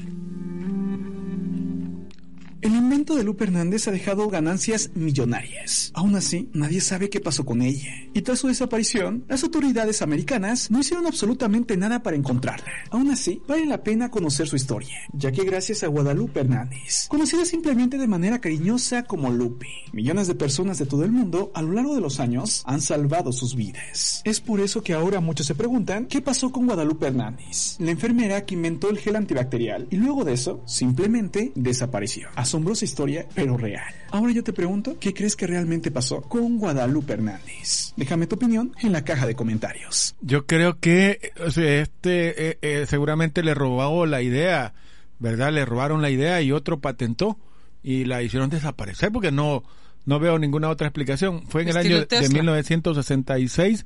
El 2.61 2.75
invento 2.75 3.15
de 3.15 3.23
Lupe 3.23 3.45
Hernández 3.45 3.87
ha 3.87 3.91
dejado 3.91 4.29
ganancias 4.29 4.91
millonarias. 4.93 5.91
Aún 5.95 6.15
así, 6.15 6.47
nadie 6.53 6.79
sabe 6.79 7.09
qué 7.09 7.19
pasó 7.19 7.43
con 7.43 7.63
ella. 7.63 7.89
Y 8.13 8.21
tras 8.21 8.37
su 8.37 8.49
desaparición, 8.49 9.25
las 9.27 9.43
autoridades 9.43 10.03
americanas 10.03 10.69
no 10.69 10.79
hicieron 10.79 11.07
absolutamente 11.07 11.75
nada 11.75 12.03
para 12.03 12.17
encontrarla. 12.17 12.71
Aún 12.91 13.09
así, 13.09 13.41
vale 13.47 13.65
la 13.65 13.81
pena 13.81 14.11
conocer 14.11 14.47
su 14.47 14.57
historia, 14.57 14.95
ya 15.11 15.31
que 15.31 15.43
gracias 15.43 15.81
a 15.81 15.87
Guadalupe 15.87 16.41
Hernández, 16.41 17.07
conocida 17.07 17.45
simplemente 17.45 17.97
de 17.97 18.07
manera 18.07 18.39
cariñosa 18.39 19.05
como 19.05 19.31
Lupe, 19.31 19.65
millones 19.91 20.27
de 20.27 20.35
personas 20.35 20.77
de 20.77 20.85
todo 20.85 21.03
el 21.03 21.11
mundo 21.11 21.51
a 21.55 21.63
lo 21.63 21.71
largo 21.71 21.95
de 21.95 22.01
los 22.01 22.19
años 22.19 22.61
han 22.67 22.81
salvado 22.81 23.31
sus 23.31 23.55
vidas. 23.55 24.21
Es 24.23 24.39
por 24.39 24.59
eso 24.59 24.83
que 24.83 24.93
ahora 24.93 25.19
muchos 25.19 25.47
se 25.47 25.55
preguntan 25.55 26.05
qué 26.05 26.21
pasó 26.21 26.51
con 26.51 26.67
Guadalupe 26.67 27.07
Hernández, 27.07 27.77
la 27.79 27.89
enfermera 27.89 28.45
que 28.45 28.53
inventó 28.53 28.91
el 28.91 28.99
gel 28.99 29.15
antibacterial 29.15 29.87
y 29.89 29.95
luego 29.95 30.23
de 30.23 30.33
eso 30.33 30.61
simplemente 30.67 31.53
desapareció. 31.55 32.29
Asombrosa 32.51 32.83
historia, 32.83 33.25
pero 33.33 33.55
real. 33.55 33.93
Ahora 34.09 34.33
yo 34.33 34.43
te 34.43 34.51
pregunto, 34.51 34.97
¿qué 34.99 35.13
crees 35.13 35.37
que 35.37 35.47
realmente 35.47 35.89
pasó 35.89 36.21
con 36.21 36.57
Guadalupe 36.57 37.13
Hernández? 37.13 37.93
Déjame 37.95 38.27
tu 38.27 38.35
opinión 38.35 38.75
en 38.81 38.91
la 38.91 39.05
caja 39.05 39.25
de 39.25 39.35
comentarios. 39.35 40.15
Yo 40.19 40.45
creo 40.45 40.77
que 40.79 41.31
o 41.45 41.49
sea, 41.49 41.81
este 41.81 42.49
eh, 42.49 42.57
eh, 42.61 42.85
seguramente 42.89 43.41
le 43.41 43.53
robó 43.53 44.05
la 44.05 44.21
idea, 44.21 44.73
¿verdad? 45.19 45.53
Le 45.53 45.63
robaron 45.63 46.01
la 46.01 46.09
idea 46.09 46.41
y 46.41 46.51
otro 46.51 46.81
patentó 46.81 47.39
y 47.83 48.03
la 48.03 48.21
hicieron 48.21 48.49
desaparecer 48.49 49.13
porque 49.13 49.31
no 49.31 49.63
no 50.05 50.19
veo 50.19 50.37
ninguna 50.37 50.67
otra 50.67 50.87
explicación. 50.87 51.47
Fue 51.47 51.61
en 51.61 51.69
el 51.69 51.77
Estilo 51.77 51.95
año 51.95 52.01
de 52.01 52.07
Tesla. 52.07 52.33
1966 52.33 53.85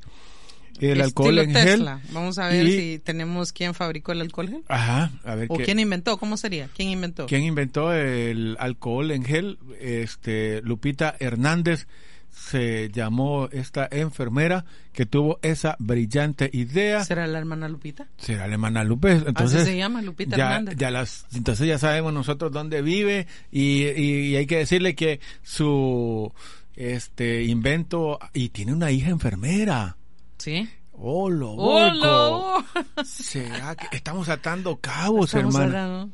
el 0.80 1.02
alcohol 1.02 1.40
en 1.40 1.54
Tesla. 1.54 2.00
gel. 2.00 2.14
Vamos 2.14 2.38
a 2.38 2.48
ver 2.50 2.66
y- 2.68 2.72
si 2.78 3.00
tenemos 3.00 3.54
quién 3.54 3.74
fabricó 3.74 4.12
el 4.12 4.22
alcohol 4.22 4.50
gel. 4.50 4.64
Ajá, 4.68 5.12
a 5.24 5.36
ver 5.36 5.48
¿O 5.50 5.58
qué- 5.58 5.64
quién 5.66 5.80
inventó? 5.80 6.18
¿Cómo 6.18 6.38
sería? 6.38 6.70
¿Quién 6.76 6.90
inventó? 6.90 7.26
¿Quién 7.28 7.44
inventó 7.44 7.94
el 7.94 8.58
alcohol 8.60 9.12
en 9.12 9.24
gel? 9.24 9.58
Este, 9.80 10.62
Lupita 10.64 11.16
Hernández 11.20 11.88
se 12.30 12.90
llamó 12.92 13.48
esta 13.54 13.88
enfermera 13.90 14.66
que 14.92 15.06
tuvo 15.06 15.40
esa 15.42 15.78
brillante 15.80 16.50
idea. 16.52 17.04
¿Será 17.06 17.28
la 17.28 17.40
hermana 17.40 17.70
Lupita? 17.70 18.08
Será 18.18 18.46
la 18.46 18.54
hermana 18.54 18.84
Lupe. 18.84 19.12
Entonces, 19.14 19.62
Así 19.62 19.72
se 19.72 19.78
llama, 19.78 20.02
Lupita 20.02 20.36
ya, 20.36 20.48
Hernández. 20.48 20.76
ya 20.78 20.92
las, 20.92 21.26
entonces 21.34 21.66
ya 21.66 21.80
sabemos 21.80 22.12
nosotros 22.14 22.52
dónde 22.52 22.82
vive 22.82 23.26
y, 23.52 23.84
y- 23.86 24.28
y 24.32 24.36
hay 24.36 24.46
que 24.48 24.58
decirle 24.58 24.96
que 24.96 25.22
su 25.44 26.32
este 26.76 27.44
invento 27.46 28.20
y 28.34 28.50
tiene 28.50 28.74
una 28.74 28.92
hija 28.92 29.10
enfermera. 29.12 29.96
¿Sí? 30.46 30.70
Oh, 30.92 31.28
lo 31.28 31.54
¡Hola! 31.54 32.64
¿Será 33.04 33.76
que 33.76 33.98
estamos 33.98 34.30
atando 34.30 34.78
cabos, 34.80 35.34
hermano? 35.34 36.12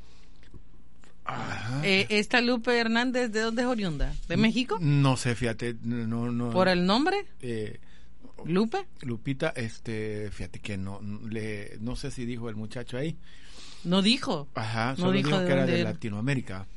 Eh, 1.84 2.06
esta 2.08 2.40
Lupe 2.40 2.80
Hernández, 2.80 3.30
¿de 3.34 3.42
dónde 3.42 3.64
es 3.64 3.68
oriunda? 3.68 4.16
¿De 4.30 4.38
México? 4.38 4.78
No 4.80 5.18
sé, 5.18 5.36
fíjate, 5.36 5.76
no, 5.84 6.32
no. 6.32 6.50
¿Por 6.52 6.70
el 6.70 6.86
nombre? 6.86 7.26
eh, 7.42 7.82
¿Lupe? 8.46 8.88
Lupita, 9.02 9.50
este, 9.50 10.32
fíjate 10.32 10.62
que 10.62 10.78
no, 10.78 11.02
le, 11.30 11.78
no 11.82 11.98
sé 11.98 12.10
si 12.10 12.26
dijo 12.26 12.48
el 12.48 12.56
muchacho 12.56 12.98
ahí. 12.98 13.18
No 13.84 14.02
dijo. 14.02 14.48
Ajá, 14.56 14.92
No 14.92 14.96
solo 14.96 15.12
dijo 15.12 15.28
dijo, 15.28 15.40
de 15.42 15.46
que 15.46 15.52
era 15.52 15.66
de 15.66 15.82
era. 15.82 15.92
Latinoamérica. 15.92 16.68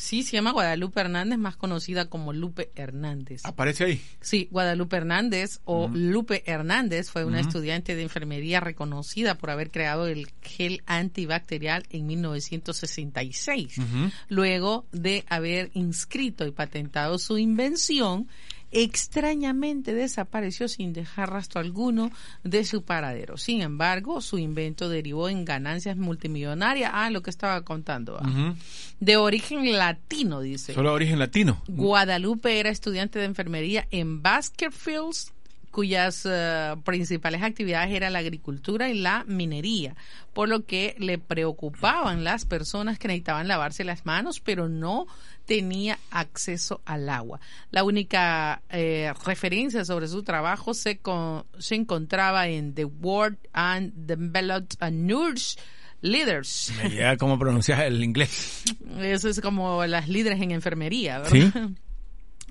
Sí, 0.00 0.22
se 0.22 0.32
llama 0.32 0.52
Guadalupe 0.52 0.98
Hernández, 0.98 1.38
más 1.38 1.56
conocida 1.56 2.06
como 2.06 2.32
Lupe 2.32 2.70
Hernández. 2.74 3.42
Aparece 3.44 3.84
ahí. 3.84 4.02
Sí, 4.22 4.48
Guadalupe 4.50 4.96
Hernández 4.96 5.60
o 5.64 5.88
Lupe 5.92 6.42
Hernández 6.46 7.10
fue 7.10 7.26
una 7.26 7.38
estudiante 7.38 7.94
de 7.94 8.02
enfermería 8.02 8.60
reconocida 8.60 9.36
por 9.36 9.50
haber 9.50 9.70
creado 9.70 10.06
el 10.06 10.28
gel 10.40 10.82
antibacterial 10.86 11.84
en 11.90 12.06
1966. 12.06 13.76
Ujú. 13.76 14.10
Luego 14.30 14.86
de 14.90 15.24
haber 15.28 15.70
inscrito 15.74 16.46
y 16.46 16.50
patentado 16.50 17.18
su 17.18 17.36
invención, 17.36 18.26
extrañamente 18.70 19.94
desapareció 19.94 20.68
sin 20.68 20.92
dejar 20.92 21.30
rastro 21.30 21.60
alguno 21.60 22.10
de 22.44 22.64
su 22.64 22.82
paradero. 22.82 23.36
Sin 23.36 23.62
embargo, 23.62 24.20
su 24.20 24.38
invento 24.38 24.88
derivó 24.88 25.28
en 25.28 25.44
ganancias 25.44 25.96
multimillonarias. 25.96 26.90
Ah, 26.94 27.10
lo 27.10 27.22
que 27.22 27.30
estaba 27.30 27.62
contando. 27.62 28.18
ah. 28.20 28.54
De 29.00 29.16
origen 29.16 29.76
latino, 29.76 30.40
dice. 30.40 30.74
Solo 30.74 30.92
origen 30.92 31.18
latino. 31.18 31.62
Guadalupe 31.68 32.60
era 32.60 32.70
estudiante 32.70 33.18
de 33.18 33.24
enfermería 33.24 33.86
en 33.90 34.22
Baskervilles, 34.22 35.32
cuyas 35.70 36.26
eh, 36.28 36.74
principales 36.84 37.42
actividades 37.42 37.92
eran 37.92 38.12
la 38.12 38.18
agricultura 38.18 38.88
y 38.88 38.98
la 38.98 39.24
minería, 39.26 39.94
por 40.32 40.48
lo 40.48 40.64
que 40.64 40.96
le 40.98 41.18
preocupaban 41.18 42.24
las 42.24 42.44
personas 42.44 42.98
que 42.98 43.08
necesitaban 43.08 43.48
lavarse 43.48 43.84
las 43.84 44.04
manos, 44.04 44.40
pero 44.40 44.68
no 44.68 45.06
tenía 45.50 45.98
acceso 46.12 46.80
al 46.84 47.08
agua. 47.08 47.40
La 47.72 47.82
única 47.82 48.62
eh, 48.70 49.12
referencia 49.26 49.84
sobre 49.84 50.06
su 50.06 50.22
trabajo 50.22 50.74
se, 50.74 50.98
con- 50.98 51.44
se 51.58 51.74
encontraba 51.74 52.46
en 52.46 52.72
The 52.72 52.84
Word 52.84 53.36
and 53.52 53.92
Developed 53.96 54.76
a 54.78 54.90
Nurse 54.92 55.58
Leaders. 56.02 56.72
Me 56.80 56.88
llega 56.90 57.16
cómo 57.16 57.36
pronunciar 57.36 57.82
el 57.84 58.04
inglés. 58.04 58.62
Eso 59.00 59.28
es 59.28 59.40
como 59.40 59.84
las 59.86 60.08
líderes 60.08 60.40
en 60.40 60.52
enfermería, 60.52 61.18
¿verdad? 61.18 61.32
Sí. 61.32 61.52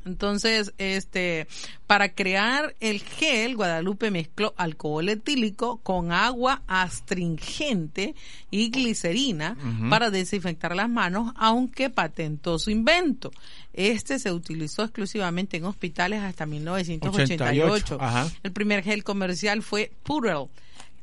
Entonces, 0.10 0.74
este, 0.80 1.48
para 1.86 2.14
crear 2.14 2.76
el 2.80 3.00
gel, 3.02 3.56
Guadalupe 3.56 4.10
mezcló 4.10 4.54
alcohol 4.58 5.08
etílico 5.08 5.78
con 5.78 6.12
agua 6.12 6.64
astringente 6.68 8.16
y 8.50 8.72
glicerina 8.72 9.56
para 9.90 10.10
desinfectar 10.10 10.76
las 10.76 10.90
manos, 10.90 11.32
aunque 11.36 11.90
patentó 11.90 12.58
su 12.58 12.72
invento. 12.72 13.32
Este 13.74 14.18
se 14.18 14.32
utilizó 14.32 14.84
exclusivamente 14.84 15.58
en 15.58 15.66
hospitales 15.66 16.22
hasta 16.24 16.46
1988. 16.46 17.96
88, 17.96 17.98
ajá. 18.02 18.28
El 18.42 18.52
primer 18.52 18.84
gel 18.84 19.04
comercial 19.04 19.62
fue 19.62 19.92
Purell. 20.04 20.48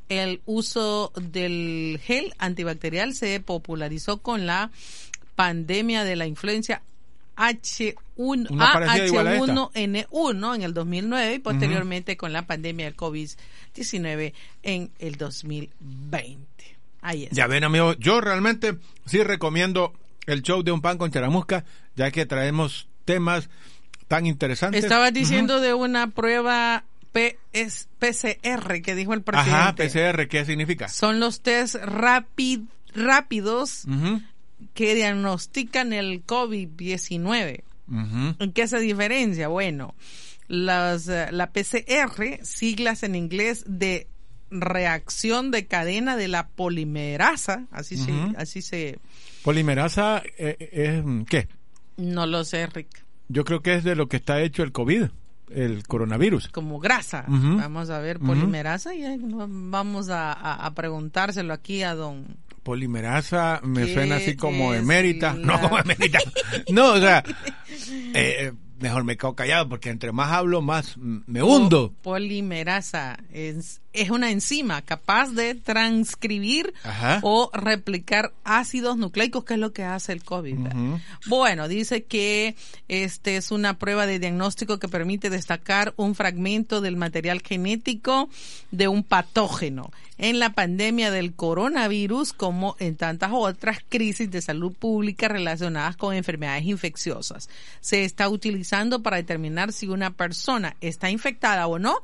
El 0.09 0.41
uso 0.45 1.11
del 1.15 1.99
gel 2.03 2.33
antibacterial 2.37 3.13
se 3.13 3.39
popularizó 3.39 4.17
con 4.17 4.45
la 4.45 4.69
pandemia 5.35 6.03
de 6.03 6.15
la 6.15 6.27
influencia 6.27 6.81
H1, 7.37 8.49
Una 8.49 8.73
parecida 8.73 9.05
igual 9.05 9.27
a 9.27 9.35
esta. 9.35 9.53
H1N1 9.53 10.55
en 10.55 10.61
el 10.63 10.73
2009 10.73 11.33
y 11.35 11.39
posteriormente 11.39 12.17
con 12.17 12.33
la 12.33 12.47
pandemia 12.47 12.85
del 12.85 12.95
COVID-19 12.97 14.33
en 14.63 14.91
el 14.99 15.15
2020. 15.17 16.45
Ahí 17.01 17.25
es. 17.25 17.31
Ya 17.31 17.47
ven, 17.47 17.63
amigos, 17.63 17.97
yo 17.99 18.19
realmente 18.21 18.77
sí 19.05 19.23
recomiendo 19.23 19.93
el 20.25 20.41
show 20.41 20.63
de 20.63 20.71
Un 20.71 20.81
Pan 20.81 20.97
con 20.97 21.11
Charamusca, 21.11 21.63
ya 21.95 22.11
que 22.11 22.25
traemos 22.25 22.87
temas 23.05 23.49
tan 24.07 24.25
interesantes. 24.25 24.83
Estabas 24.83 25.13
diciendo 25.13 25.59
de 25.61 25.73
una 25.73 26.07
prueba 26.09 26.83
PS 27.13 27.87
PCR 27.99 28.81
que 28.81 28.95
dijo 28.95 29.13
el 29.13 29.21
presidente. 29.21 29.51
Ajá, 29.57 29.75
PCR, 29.75 30.27
¿qué 30.27 30.43
significa? 30.45 30.89
Son 30.89 31.19
los 31.19 31.41
test 31.41 31.75
rápid- 31.75 32.67
rápidos 32.93 33.83
que 34.73 34.95
diagnostican 34.95 35.93
el 35.93 36.25
COVID-19. 36.25 37.63
ujú. 37.89 38.35
¿En 38.39 38.53
qué 38.53 38.67
se 38.67 38.79
diferencia? 38.79 39.47
Bueno, 39.47 39.93
las, 40.47 41.07
eh, 41.07 41.27
la 41.31 41.51
PCR, 41.51 42.39
siglas 42.43 43.03
en 43.03 43.15
inglés 43.15 43.63
de 43.67 44.07
reacción 44.49 45.51
de 45.51 45.65
cadena 45.67 46.15
de 46.15 46.27
la 46.29 46.47
polimerasa, 46.47 47.65
así 47.71 47.95
Ujú. 47.95 48.05
se, 48.05 48.37
así 48.37 48.61
se, 48.61 48.99
Polimerasa 49.43 50.23
eh, 50.37 50.55
es, 50.71 51.03
¿qué? 51.29 51.47
no 51.97 52.25
lo 52.25 52.43
sé, 52.45 52.65
Rick, 52.67 53.03
Yo 53.27 53.43
creo 53.43 53.61
que 53.61 53.75
es 53.75 53.83
de 53.83 53.95
lo 53.95 54.07
que 54.07 54.17
está 54.17 54.41
hecho 54.41 54.63
el 54.63 54.71
COVID, 54.71 55.05
el 55.49 55.87
coronavirus. 55.87 56.47
como 56.49 56.79
grasa. 56.79 57.25
Vamos 57.27 57.89
a 57.89 57.99
ver, 57.99 58.19
polimerasa, 58.19 58.93
y 58.95 59.03
vamos 59.19 60.09
a, 60.09 60.31
a- 60.31 60.65
a 60.65 60.73
preguntárselo 60.73 61.53
aquí 61.53 61.83
a 61.83 61.93
don 61.95 62.25
Polimerasa 62.67 63.61
me 63.63 63.85
¿Qué 63.85 63.93
suena 63.93 64.17
así 64.17 64.35
como 64.35 64.73
emérita. 64.73 65.33
la- 65.33 65.39
No, 65.45 65.61
como 65.61 65.79
emérita. 65.79 66.19
No, 66.69 66.91
o 66.95 66.99
sea, 66.99 67.23
eh, 68.13 68.51
mejor 68.79 69.05
me 69.05 69.15
quedo 69.15 69.35
callado 69.35 69.69
porque 69.69 69.89
entre 69.89 70.11
más 70.11 70.33
hablo, 70.33 70.61
más 70.61 70.97
me 70.97 71.41
hundo. 71.41 71.93
po- 71.93 72.11
polimerasa. 72.11 73.17
Es, 73.31 73.81
es 73.97 74.09
una 74.09 74.31
enzima 74.31 74.81
capaz 74.81 75.31
de 75.31 75.55
transcribir 75.55 76.73
Ajá. 76.83 77.19
o 77.23 77.49
replicar 77.53 78.31
ácidos 78.43 78.97
nucleicos, 78.97 79.43
que 79.43 79.55
es 79.55 79.59
lo 79.59 79.73
que 79.73 79.83
hace 79.83 80.13
el 80.13 80.23
COVID. 80.23 80.57
Bueno, 81.25 81.67
dice 81.67 82.03
que 82.03 82.55
este 82.87 83.37
es 83.37 83.51
una 83.51 83.77
prueba 83.79 84.05
de 84.05 84.19
diagnóstico 84.19 84.77
que 84.77 84.87
permite 84.87 85.29
destacar 85.29 85.93
un 85.97 86.15
fragmento 86.15 86.81
del 86.81 86.95
material 86.95 87.41
genético 87.41 88.29
de 88.71 88.87
un 88.87 89.03
patógeno. 89.03 89.91
En 90.19 90.39
la 90.39 90.51
pandemia 90.53 91.11
del 91.11 91.33
coronavirus, 91.33 92.33
como 92.33 92.75
en 92.79 92.95
tantas 92.95 93.29
otras 93.33 93.79
crisis 93.87 94.31
de 94.31 94.41
salud 94.41 94.73
pública 94.73 95.27
relacionadas 95.27 95.95
con 95.95 96.15
enfermedades 96.15 96.65
infecciosas, 96.65 97.49
se 97.81 98.03
está 98.03 98.27
utilizando 98.27 99.03
para 99.03 99.17
determinar 99.17 99.73
si 99.73 99.87
una 99.87 100.11
persona 100.11 100.75
está 100.81 101.11
infectada 101.11 101.67
o 101.67 101.77
no 101.77 102.01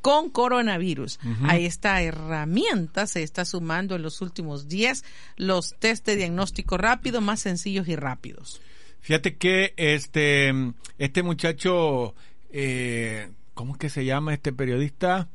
con 0.00 0.30
coronavirus. 0.30 1.18
A 1.44 1.56
esta 1.56 2.02
herramienta 2.02 3.06
se 3.06 3.22
está 3.22 3.44
sumando 3.44 3.96
en 3.96 4.02
los 4.02 4.20
últimos 4.20 4.68
10 4.68 5.04
los 5.36 5.74
test 5.78 6.06
de 6.06 6.16
diagnóstico 6.16 6.76
rápido 6.76 7.20
más 7.20 7.40
sencillos 7.40 7.88
y 7.88 7.96
rápidos. 7.96 8.60
Fíjate 9.00 9.36
que 9.36 9.74
este, 9.76 10.52
este 10.98 11.22
muchacho, 11.22 12.14
eh, 12.50 13.30
¿cómo 13.54 13.72
es 13.72 13.78
que 13.78 13.90
se 13.90 14.04
llama 14.04 14.34
este 14.34 14.52
periodista? 14.52 15.28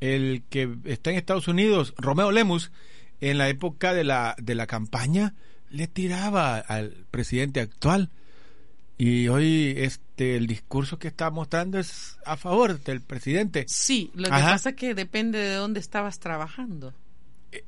El 0.00 0.42
que 0.48 0.68
está 0.84 1.10
en 1.10 1.16
Estados 1.16 1.48
Unidos, 1.48 1.94
Romeo 1.96 2.32
Lemus, 2.32 2.72
en 3.20 3.38
la 3.38 3.48
época 3.48 3.94
de 3.94 4.04
la, 4.04 4.34
de 4.38 4.54
la 4.54 4.66
campaña, 4.66 5.34
le 5.68 5.86
tiraba 5.86 6.58
al 6.58 7.06
presidente 7.10 7.60
actual. 7.60 8.10
Y 8.98 9.28
hoy 9.28 9.74
este 10.20 10.36
el 10.36 10.46
discurso 10.46 10.98
que 10.98 11.08
está 11.08 11.30
mostrando 11.30 11.78
es 11.78 12.18
a 12.26 12.36
favor 12.36 12.78
del 12.82 13.00
presidente. 13.00 13.64
Sí, 13.68 14.10
lo 14.14 14.28
que 14.28 14.34
Ajá. 14.34 14.50
pasa 14.52 14.70
es 14.70 14.76
que 14.76 14.94
depende 14.94 15.38
de 15.38 15.54
dónde 15.54 15.80
estabas 15.80 16.18
trabajando. 16.18 16.92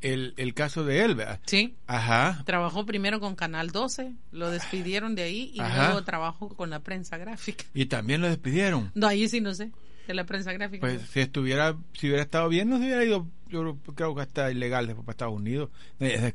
el, 0.00 0.34
el 0.36 0.54
caso 0.54 0.84
de 0.84 1.02
él, 1.02 1.14
¿verdad? 1.16 1.40
Sí. 1.46 1.74
Ajá. 1.86 2.42
Trabajó 2.44 2.86
primero 2.86 3.18
con 3.20 3.34
Canal 3.34 3.70
12, 3.72 4.12
lo 4.30 4.50
despidieron 4.50 5.14
de 5.16 5.22
ahí 5.22 5.50
y 5.54 5.60
Ajá. 5.60 5.86
luego 5.86 6.04
trabajó 6.04 6.50
con 6.50 6.70
la 6.70 6.80
prensa 6.80 7.16
gráfica. 7.16 7.64
Y 7.74 7.86
también 7.86 8.20
lo 8.20 8.28
despidieron. 8.28 8.92
No, 8.94 9.06
ahí 9.08 9.28
sí 9.28 9.40
no 9.40 9.54
sé, 9.54 9.72
de 10.06 10.14
la 10.14 10.24
prensa 10.24 10.52
gráfica. 10.52 10.80
Pues 10.80 11.00
si 11.12 11.20
estuviera, 11.20 11.76
si 11.94 12.06
hubiera 12.08 12.22
estado 12.22 12.48
bien, 12.48 12.68
no 12.70 12.78
se 12.78 12.84
hubiera 12.84 13.04
ido, 13.04 13.26
yo 13.48 13.76
creo- 13.94 14.14
que 14.14 14.22
está 14.22 14.50
ilegal 14.50 14.86
después 14.86 15.04
para 15.06 15.12
Estados 15.14 15.34
Unidos. 15.34 15.70
Es, 16.00 16.34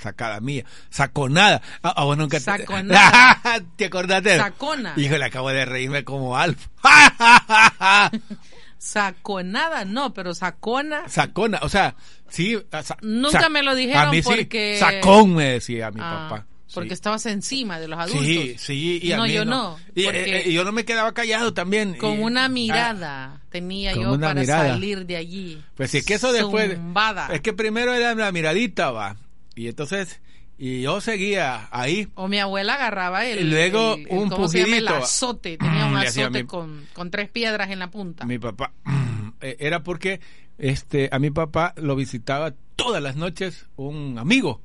sacada 0.00 0.40
mía. 0.40 0.64
Saconada. 0.90 1.62
Ah, 1.82 1.94
ah, 1.96 2.04
vos 2.04 2.16
nunca 2.18 2.38
te- 2.38 2.44
Saconada. 2.44 3.40
¿Te 3.76 3.86
acordaste? 3.86 4.36
Sacona. 4.38 4.94
Híjole, 4.96 5.24
acabo 5.24 5.48
de 5.50 5.64
reírme 5.64 6.04
como 6.04 6.36
Alf. 6.36 6.66
Saconada, 8.78 9.84
no, 9.84 10.14
pero 10.14 10.34
sacona. 10.34 11.08
Sacona, 11.08 11.58
o 11.62 11.68
sea, 11.68 11.96
sí. 12.28 12.56
sa- 12.82 12.96
Nunca 13.02 13.40
sa- 13.42 13.48
me 13.48 13.62
lo 13.62 13.74
dijeron 13.74 14.08
a 14.08 14.10
mí 14.10 14.22
sí, 14.22 14.28
porque- 14.28 14.76
Sacón 14.78 15.34
me 15.34 15.44
decía 15.44 15.90
mi 15.90 16.00
Ah, 16.00 16.28
papá. 16.30 16.46
Porque 16.74 16.90
Sí. 16.90 16.94
estabas 16.94 17.24
encima 17.26 17.80
de 17.80 17.88
los 17.88 17.98
adultos. 17.98 18.24
Sí, 18.26 18.54
sí, 18.58 19.00
y 19.02 19.12
a 19.12 19.16
no, 19.16 19.22
mí 19.24 19.32
yo 19.32 19.44
no. 19.44 19.78
Y, 19.94 20.04
eh, 20.04 20.46
eh, 20.48 20.52
yo 20.52 20.64
no 20.64 20.72
me 20.72 20.84
quedaba 20.84 21.12
callado 21.14 21.54
también. 21.54 21.94
con 21.96 22.18
y- 22.20 22.22
una 22.22 22.44
ah, 22.44 22.48
mirada 22.50 23.40
tenía 23.50 23.94
con 23.94 24.02
yo 24.02 24.20
para 24.20 24.40
mirada. 24.40 24.68
salir 24.68 25.06
de 25.06 25.16
allí. 25.16 25.62
Pues 25.76 25.90
sí, 25.90 25.98
es 25.98 26.04
que 26.04 26.14
eso 26.14 26.32
después. 26.32 26.74
Zumbada. 26.74 27.28
Es 27.32 27.40
que 27.40 27.52
primero 27.54 27.94
era 27.94 28.14
la 28.14 28.32
miradita, 28.32 28.90
va. 28.90 29.16
Y 29.54 29.68
entonces, 29.68 30.20
y 30.58 30.82
yo 30.82 31.00
seguía 31.00 31.68
ahí. 31.70 32.08
O 32.14 32.28
mi 32.28 32.38
abuela 32.38 32.74
agarraba 32.74 33.24
el. 33.24 33.40
Y 33.40 33.44
luego 33.44 33.94
el- 33.94 34.06
el- 34.08 34.18
un 34.18 34.28
¿Cómo 34.28 34.48
se 34.48 34.60
llama? 34.60 34.76
El 34.76 34.88
azote. 34.88 35.56
Tenía 35.56 35.86
un 35.90 35.96
azote 35.96 36.42
mi- 36.42 36.46
con, 36.46 36.86
con 36.92 37.10
tres 37.10 37.30
piedras 37.30 37.70
en 37.70 37.78
la 37.78 37.90
punta. 37.90 38.26
Mi 38.26 38.38
papá. 38.38 38.72
eh, 39.40 39.56
Era 39.58 39.82
porque 39.82 40.20
este 40.58 41.08
a 41.12 41.18
mi 41.18 41.30
papá 41.30 41.72
lo 41.78 41.96
visitaba 41.96 42.52
todas 42.76 43.02
las 43.02 43.16
noches 43.16 43.66
un 43.76 44.18
amigo, 44.18 44.60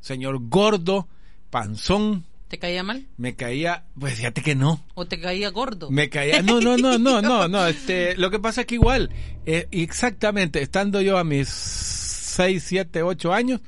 señor 0.00 0.38
gordo, 0.48 1.08
panzón. 1.50 2.24
¿Te 2.48 2.58
caía 2.58 2.82
mal? 2.82 3.06
Me 3.18 3.34
caía, 3.36 3.84
pues 3.98 4.14
fíjate 4.14 4.40
que 4.42 4.54
no. 4.54 4.82
¿O 4.94 5.06
te 5.06 5.20
caía 5.20 5.50
gordo? 5.50 5.90
Me 5.90 6.08
caía, 6.08 6.40
no, 6.42 6.60
no, 6.60 6.78
no, 6.78 6.98
no, 6.98 7.20
no, 7.20 7.46
no, 7.48 7.66
este, 7.66 8.16
lo 8.16 8.30
que 8.30 8.38
pasa 8.38 8.62
es 8.62 8.66
que 8.66 8.76
igual, 8.76 9.10
eh, 9.44 9.68
exactamente, 9.70 10.62
estando 10.62 11.00
yo 11.02 11.18
a 11.18 11.24
mis 11.24 11.48
6, 11.48 12.64
7, 12.66 13.02
8 13.02 13.34
años, 13.34 13.60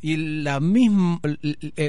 y 0.00 0.16
la 0.42 0.60
misma, 0.60 1.20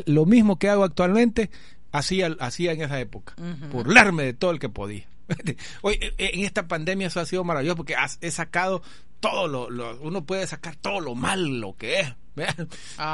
lo 0.08 0.26
mismo 0.26 0.58
que 0.58 0.68
hago 0.70 0.84
actualmente, 0.84 1.52
hacía, 1.92 2.36
hacía 2.40 2.72
en 2.72 2.82
esa 2.82 3.00
época, 3.00 3.36
burlarme 3.72 4.24
de 4.24 4.34
todo 4.34 4.50
el 4.52 4.60
que 4.60 4.70
podía. 4.70 5.06
Hoy, 5.82 5.98
en 6.18 6.44
esta 6.44 6.68
pandemia 6.68 7.08
eso 7.08 7.20
ha 7.20 7.26
sido 7.26 7.44
maravilloso 7.44 7.78
porque 7.78 7.96
has- 7.96 8.18
he 8.22 8.32
sacado 8.32 8.82
todo 9.20 9.48
lo, 9.48 9.70
lo- 9.70 10.02
uno 10.02 10.26
puede 10.26 10.46
sacar 10.48 10.76
todo 10.76 11.00
lo 11.02 11.14
malo 11.16 11.76
que 11.78 12.00
es. 12.02 12.08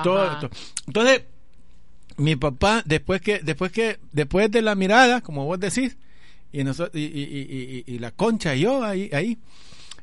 Todo, 0.03 0.39
todo. 0.39 0.49
Entonces, 0.87 1.23
mi 2.17 2.35
papá, 2.35 2.81
después 2.85 3.21
que, 3.21 3.39
después 3.39 3.71
que, 3.71 3.99
después 4.11 4.49
de 4.51 4.61
la 4.61 4.75
mirada, 4.75 5.21
como 5.21 5.45
vos 5.45 5.59
decís, 5.59 5.97
y, 6.51 6.63
noso- 6.63 6.89
y, 6.93 6.99
y, 7.01 7.83
y- 7.87 7.93
y- 7.95 7.99
la 7.99 8.11
concha 8.11 8.55
y 8.55 8.61
yo 8.61 8.83
ahí, 8.83 9.09
ahí, 9.13 9.37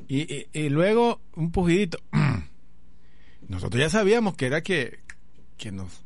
y, 0.08 0.68
luego 0.68 1.20
un 1.34 1.50
pujidito. 1.50 1.98
Nosotros 3.48 3.80
ya 3.80 3.90
sabíamos 3.90 4.36
que 4.36 4.46
era 4.46 4.62
que, 4.62 5.00
que 5.56 5.70
nos 5.72 6.02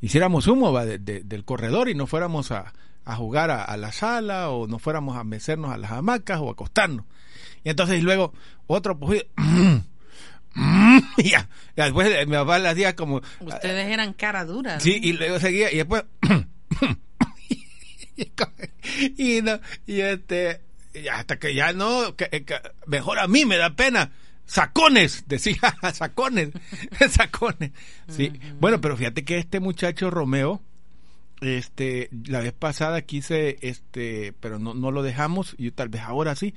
hiciéramos 0.00 0.46
humo 0.46 0.72
va, 0.72 0.84
de- 0.84 0.98
de- 0.98 1.22
del 1.22 1.44
corredor 1.44 1.88
y 1.88 1.94
no 1.94 2.06
fuéramos 2.06 2.50
a, 2.50 2.72
a 3.04 3.16
jugar 3.16 3.50
a, 3.50 3.62
a 3.64 3.76
la 3.76 3.92
sala 3.92 4.50
o 4.50 4.66
no 4.66 4.78
fuéramos 4.78 5.16
a 5.16 5.24
mecernos 5.24 5.72
a 5.72 5.78
las 5.78 5.92
hamacas 5.92 6.40
o 6.40 6.48
a 6.48 6.52
acostarnos. 6.52 7.04
Y 7.64 7.70
entonces 7.70 7.98
y 7.98 8.02
luego 8.02 8.32
otro 8.66 8.98
pujido. 8.98 9.24
ya, 11.18 11.48
y 11.76 11.80
después 11.80 12.08
eh, 12.08 12.26
mi 12.26 12.32
papá 12.32 12.58
le 12.58 12.68
hacía 12.68 12.94
como... 12.94 13.20
Ustedes 13.40 13.86
eran 13.88 14.12
cara 14.12 14.44
dura. 14.44 14.74
¿no? 14.74 14.80
Sí, 14.80 14.98
y 15.02 15.12
luego 15.14 15.38
seguía 15.40 15.72
y 15.72 15.78
después 15.78 16.04
y 19.18 19.42
no, 19.42 19.58
y 19.86 20.00
este 20.00 20.60
y 20.94 21.08
hasta 21.08 21.38
que 21.38 21.54
ya 21.54 21.72
no 21.72 22.14
que- 22.16 22.28
que 22.44 22.54
mejor 22.86 23.18
a 23.18 23.26
mí 23.26 23.44
me 23.44 23.56
da 23.56 23.70
pena 23.74 24.12
sacones 24.46 25.24
decía 25.28 25.56
sacones 25.92 26.50
sacones 27.10 27.72
sí 28.08 28.32
bueno 28.60 28.80
pero 28.80 28.96
fíjate 28.96 29.24
que 29.24 29.38
este 29.38 29.58
muchacho 29.58 30.10
Romeo 30.10 30.62
este 31.40 32.08
la 32.26 32.40
vez 32.40 32.52
pasada 32.52 33.02
quise 33.02 33.58
este 33.62 34.32
pero 34.38 34.58
no 34.60 34.74
no 34.74 34.92
lo 34.92 35.02
dejamos 35.02 35.56
y 35.58 35.72
tal 35.72 35.88
vez 35.88 36.02
ahora 36.02 36.36
sí 36.36 36.54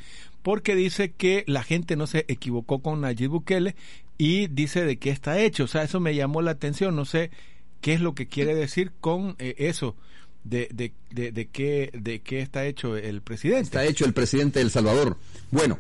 porque 0.48 0.78
dice 0.78 1.12
que 1.12 1.44
la 1.46 1.62
gente 1.62 1.98
no 1.98 2.08
se 2.08 2.24
equivocó 2.30 2.80
con 2.80 3.02
Nayib 3.02 3.32
Bukele 3.32 3.76
y 4.18 4.48
dice 4.48 4.86
de 4.86 4.98
qué 4.98 5.10
está 5.10 5.42
hecho. 5.42 5.66
O 5.66 5.68
sea 5.68 5.84
eso 5.84 6.00
me 6.00 6.16
llamó 6.16 6.42
la 6.42 6.52
atención. 6.52 6.96
No 6.96 7.04
sé 7.04 7.32
qué 7.82 7.92
es 7.92 8.00
lo 8.00 8.16
que 8.16 8.30
quiere 8.30 8.56
decir 8.56 8.94
con 9.02 9.36
eh, 9.40 9.56
eso 9.58 9.98
de, 10.46 10.70
de, 10.74 10.94
de, 11.12 11.34
de 11.34 11.48
qué 11.48 11.92
de 11.94 12.22
qué 12.22 12.40
está 12.40 12.66
hecho 12.66 12.96
el 12.96 13.22
presidente. 13.22 13.64
Está 13.64 13.84
hecho 13.84 14.06
el 14.06 14.14
presidente 14.14 14.60
de 14.60 14.64
El 14.64 14.72
Salvador. 14.72 15.18
Bueno, 15.52 15.80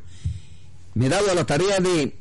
me 0.96 1.06
he 1.06 1.10
dado 1.10 1.32
a 1.32 1.34
la 1.34 1.46
tarea 1.46 1.80
de 1.80 2.18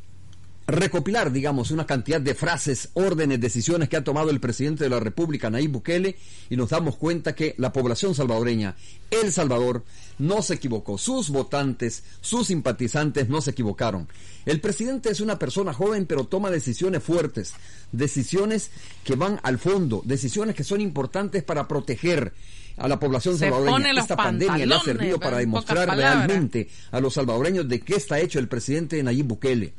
recopilar, 0.66 1.30
digamos, 1.30 1.70
una 1.70 1.86
cantidad 1.86 2.20
de 2.20 2.34
frases, 2.34 2.90
órdenes, 2.94 3.40
decisiones 3.40 3.88
que 3.88 3.96
ha 3.96 4.04
tomado 4.04 4.30
el 4.30 4.40
presidente 4.40 4.84
de 4.84 4.90
la 4.90 4.98
República, 4.98 5.48
Nayib 5.48 5.70
Bukele, 5.72 6.16
y 6.50 6.56
nos 6.56 6.70
damos 6.70 6.96
cuenta 6.96 7.34
que 7.34 7.54
la 7.58 7.72
población 7.72 8.14
salvadoreña, 8.14 8.74
El 9.10 9.32
Salvador, 9.32 9.84
no 10.18 10.42
se 10.42 10.54
equivocó. 10.54 10.98
Sus 10.98 11.30
votantes, 11.30 12.02
sus 12.20 12.48
simpatizantes 12.48 13.28
no 13.28 13.40
se 13.40 13.52
equivocaron. 13.52 14.08
El 14.44 14.60
presidente 14.60 15.10
es 15.10 15.20
una 15.20 15.38
persona 15.38 15.72
joven, 15.72 16.06
pero 16.06 16.24
toma 16.24 16.50
decisiones 16.50 17.02
fuertes, 17.02 17.54
decisiones 17.92 18.70
que 19.04 19.14
van 19.14 19.38
al 19.44 19.58
fondo, 19.58 20.02
decisiones 20.04 20.56
que 20.56 20.64
son 20.64 20.80
importantes 20.80 21.44
para 21.44 21.68
proteger 21.68 22.32
a 22.76 22.88
la 22.88 22.98
población 22.98 23.38
salvadoreña. 23.38 24.00
Esta 24.00 24.16
pandemia 24.16 24.66
le 24.66 24.74
ha 24.74 24.80
servido 24.80 25.20
para 25.20 25.38
demostrar 25.38 25.96
realmente 25.96 26.68
a 26.90 27.00
los 27.00 27.14
salvadoreños 27.14 27.68
de 27.68 27.80
qué 27.80 27.94
está 27.94 28.18
hecho 28.18 28.38
el 28.38 28.48
presidente 28.48 29.02
Nayib 29.02 29.26
Bukele. 29.26 29.74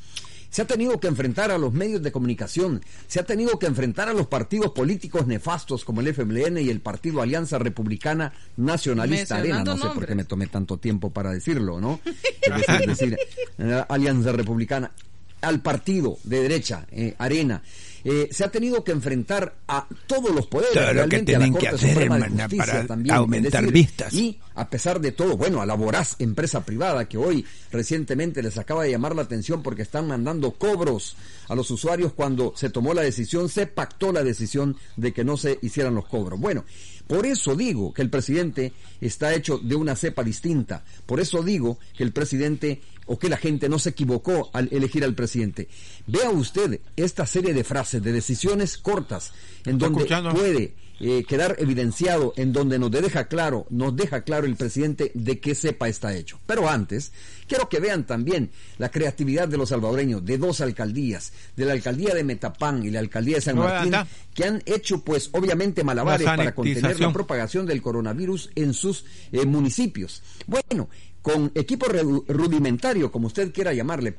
Se 0.57 0.63
ha 0.63 0.65
tenido 0.65 0.99
que 0.99 1.05
enfrentar 1.05 1.51
a 1.51 1.59
los 1.59 1.71
medios 1.71 2.01
de 2.01 2.11
comunicación, 2.11 2.81
se 3.05 3.19
ha 3.19 3.23
tenido 3.23 3.59
que 3.59 3.67
enfrentar 3.67 4.09
a 4.09 4.13
los 4.13 4.25
partidos 4.25 4.71
políticos 4.71 5.27
nefastos 5.27 5.85
como 5.85 6.01
el 6.01 6.07
FMLN 6.07 6.57
y 6.57 6.71
el 6.71 6.79
Partido 6.79 7.21
Alianza 7.21 7.59
Republicana 7.59 8.33
Nacionalista 8.55 9.37
Arena. 9.37 9.63
No 9.63 9.77
sé 9.77 9.87
por 9.93 10.07
qué 10.07 10.15
me 10.15 10.23
tomé 10.23 10.47
tanto 10.47 10.77
tiempo 10.77 11.11
para 11.11 11.31
decirlo, 11.31 11.79
¿no? 11.79 11.99
Es 12.41 12.65
decir, 12.65 12.87
decir, 12.87 13.17
eh, 13.59 13.83
Alianza 13.87 14.31
Republicana, 14.31 14.93
al 15.41 15.61
partido 15.61 16.17
de 16.23 16.41
derecha, 16.41 16.87
eh, 16.89 17.13
Arena. 17.19 17.61
Eh, 18.09 18.29
se 18.31 18.45
ha 18.45 18.49
tenido 18.49 18.85
que 18.85 18.93
enfrentar 18.93 19.57
a 19.67 19.85
todos 20.07 20.33
los 20.33 20.47
poderes, 20.47 20.71
Todo 20.71 20.81
lo 20.81 20.87
que 20.87 20.93
realmente 20.93 21.35
a 21.35 21.39
la 21.39 21.43
tienen 21.45 21.59
que 21.59 21.67
hacer, 21.67 21.89
Suprema 21.89 22.15
hermana, 22.15 22.47
para 22.47 22.87
también. 22.87 23.13
aumentar 23.13 23.63
decir, 23.63 23.73
vistas. 23.73 24.13
Y 24.13 24.39
a 24.55 24.69
pesar 24.69 25.01
de 25.01 25.11
todo, 25.11 25.35
bueno, 25.35 25.61
a 25.61 25.65
la 25.65 25.73
voraz 25.73 26.15
empresa 26.19 26.63
privada 26.63 27.09
que 27.09 27.17
hoy 27.17 27.45
recientemente 27.69 28.41
les 28.41 28.57
acaba 28.57 28.85
de 28.85 28.91
llamar 28.91 29.13
la 29.13 29.23
atención 29.23 29.61
porque 29.61 29.81
están 29.81 30.07
mandando 30.07 30.51
cobros 30.53 31.17
a 31.49 31.55
los 31.55 31.69
usuarios 31.69 32.13
cuando 32.13 32.53
se 32.55 32.69
tomó 32.69 32.93
la 32.93 33.01
decisión, 33.01 33.49
se 33.49 33.67
pactó 33.67 34.13
la 34.13 34.23
decisión 34.23 34.77
de 34.95 35.11
que 35.11 35.25
no 35.25 35.35
se 35.35 35.59
hicieran 35.61 35.93
los 35.93 36.05
cobros. 36.07 36.39
Bueno, 36.39 36.63
por 37.07 37.25
eso 37.25 37.57
digo 37.57 37.93
que 37.93 38.03
el 38.03 38.09
presidente 38.09 38.71
está 39.01 39.33
hecho 39.33 39.57
de 39.57 39.75
una 39.75 39.97
cepa 39.97 40.23
distinta. 40.23 40.83
Por 41.05 41.19
eso 41.19 41.43
digo 41.43 41.77
que 41.97 42.03
el 42.03 42.13
presidente 42.13 42.81
o 43.07 43.17
que 43.17 43.29
la 43.29 43.37
gente 43.37 43.67
no 43.69 43.79
se 43.79 43.89
equivocó 43.89 44.49
al 44.53 44.69
elegir 44.71 45.03
al 45.03 45.15
presidente. 45.15 45.67
Vea 46.05 46.29
usted 46.29 46.79
esta 46.95 47.25
serie 47.25 47.53
de 47.53 47.63
frases, 47.63 48.03
de 48.03 48.11
decisiones 48.11 48.77
cortas, 48.77 49.33
en 49.65 49.77
donde 49.77 49.99
escuchando. 49.99 50.33
puede 50.33 50.73
eh, 50.99 51.25
quedar 51.27 51.55
evidenciado, 51.59 52.33
en 52.37 52.53
donde 52.53 52.79
nos 52.79 52.89
deja 52.89 53.27
claro, 53.27 53.67
nos 53.69 53.95
deja 53.95 54.21
claro 54.21 54.47
el 54.47 54.55
presidente 54.55 55.11
de 55.13 55.39
qué 55.39 55.53
cepa 55.53 55.87
está 55.87 56.15
hecho. 56.15 56.39
Pero 56.47 56.67
antes, 56.67 57.11
quiero 57.47 57.69
que 57.69 57.79
vean 57.79 58.07
también 58.07 58.49
la 58.79 58.89
creatividad 58.89 59.47
de 59.47 59.57
los 59.57 59.69
salvadoreños, 59.69 60.25
de 60.25 60.39
dos 60.39 60.59
alcaldías, 60.59 61.33
de 61.55 61.65
la 61.65 61.73
alcaldía 61.73 62.15
de 62.15 62.23
Metapán 62.23 62.83
y 62.83 62.89
la 62.89 62.99
alcaldía 62.99 63.35
de 63.35 63.41
San 63.41 63.57
Martín, 63.59 63.93
que 64.33 64.45
han 64.45 64.63
hecho, 64.65 65.03
pues, 65.03 65.29
obviamente 65.33 65.83
malabares 65.83 66.25
La 66.25 66.35
para 66.35 66.55
contener 66.55 66.99
la 66.99 67.13
propagación 67.13 67.67
del 67.67 67.79
coronavirus 67.79 68.49
en 68.55 68.73
sus 68.73 69.05
eh, 69.31 69.45
municipios. 69.45 70.23
Bueno, 70.47 70.89
con 71.21 71.51
equipo 71.55 71.87
rudimentario, 72.27 73.11
como 73.11 73.27
usted 73.27 73.51
quiera 73.53 73.73
llamarle, 73.73 74.17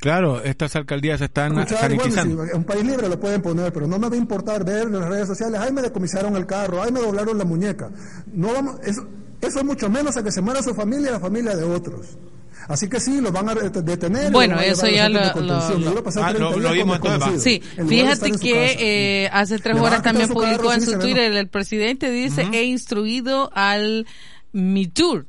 claro 0.00 0.42
estas 0.42 0.74
alcaldías 0.76 1.20
están 1.20 1.54
bueno, 1.54 1.68
sanitizando 1.68 2.44
si 2.44 2.50
en 2.50 2.56
un 2.58 2.64
país 2.64 2.84
libre 2.84 3.08
lo 3.08 3.18
pueden 3.18 3.40
poner, 3.40 3.72
pero 3.72 3.86
no 3.86 3.98
me 3.98 4.08
va 4.08 4.14
a 4.14 4.18
importar 4.18 4.64
ver 4.64 4.88
en 4.88 4.98
las 4.98 5.08
redes 5.08 5.28
sociales, 5.28 5.60
ay 5.62 5.72
me 5.72 5.82
decomisaron 5.82 6.36
el 6.36 6.46
carro, 6.46 6.82
ay 6.82 6.92
me 6.92 7.00
doblaron 7.00 7.38
la 7.38 7.44
muñeca. 7.44 7.90
No 8.32 8.52
vamos, 8.52 8.76
eso, 8.84 9.06
eso 9.40 9.58
es 9.58 9.64
mucho 9.64 9.88
menos 9.88 10.16
a 10.16 10.22
que 10.22 10.30
se 10.32 10.40
muera 10.42 10.62
su 10.62 10.74
familia 10.74 11.08
y 11.10 11.12
la 11.12 11.20
familia 11.20 11.56
de 11.56 11.64
otros. 11.64 12.18
Así 12.66 12.88
que 12.88 12.98
sí, 12.98 13.20
lo 13.20 13.30
van 13.30 13.50
a 13.50 13.54
detener. 13.54 14.32
Bueno, 14.32 14.58
eso 14.58 14.86
ya 14.88 15.08
los 15.10 15.34
lo- 15.36 15.42
lo- 15.78 16.02
Ah, 16.22 16.32
30 16.32 16.38
lo- 16.38 16.58
lo 16.58 16.72
vimos 16.72 16.96
entonces. 16.96 17.42
Sí, 17.42 17.62
en 17.76 17.88
fíjate 17.88 18.32
que 18.38 18.76
eh, 19.24 19.28
hace 19.32 19.58
tres 19.58 19.76
horas 19.76 20.02
también 20.02 20.28
publicó 20.30 20.72
en 20.72 20.80
su 20.80 20.98
Twitter 20.98 21.32
el 21.32 21.48
presidente 21.48 22.10
dice 22.10 22.46
he 22.52 22.64
instruido 22.64 23.50
al 23.54 24.06
MITUR, 24.52 25.26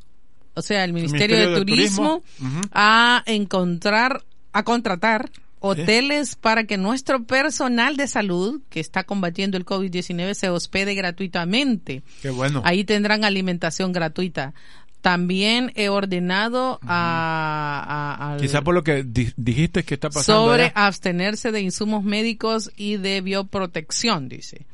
o 0.56 0.62
sea, 0.62 0.84
el 0.84 0.94
Ministerio, 0.94 1.38
Ministerio 1.38 1.50
de 1.54 1.60
de 1.60 1.65
Turismo, 1.65 2.24
a 2.72 3.24
encontrar, 3.26 4.24
a 4.54 4.63
contratar 4.63 5.30
hoteles 5.60 6.36
para 6.36 6.65
que 6.65 6.78
nuestro 6.78 7.24
personal 7.24 7.98
de 7.98 8.08
salud 8.08 8.62
que 8.70 8.80
está 8.80 9.04
combatiendo 9.04 9.58
el 9.58 9.65
COVID-19 9.65 10.34
se 10.36 10.50
hospede 10.50 10.94
gratuitamente. 10.96 12.04
Qué 12.22 12.30
bueno. 12.30 12.62
Ahí 12.65 12.84
tendrán 12.84 13.24
alimentación 13.24 13.91
gratuita. 13.91 14.54
También 15.02 15.72
he 15.76 15.89
ordenado 15.89 16.80
a, 16.84 18.34
a- 18.34 18.38
Quizá 18.38 18.62
por 18.62 18.74
lo 18.74 18.84
que 18.84 19.04
di- 19.04 19.34
dijiste 19.38 19.84
que 19.84 19.96
está 19.96 20.10
pasando 20.10 20.46
sobre 20.50 20.63
allá, 20.65 20.74
abstenerse 20.88 21.52
de 21.52 21.62
insumos 21.62 22.04
médicos 22.04 22.72
y 22.76 22.98
de 22.98 23.22
bioprotección, 23.22 24.30
dice. 24.30 24.65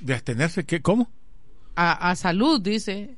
de 0.00 0.14
abstenerse, 0.14 0.64
¿qué? 0.64 0.80
¿Cómo? 0.82 1.08
A, 1.76 2.10
a 2.10 2.16
salud, 2.16 2.60
dice. 2.60 3.16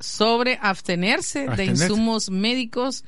Sobre 0.00 0.58
abstenerse, 0.62 1.48
de 1.48 1.64
insumos 1.64 2.30
médicos 2.30 3.04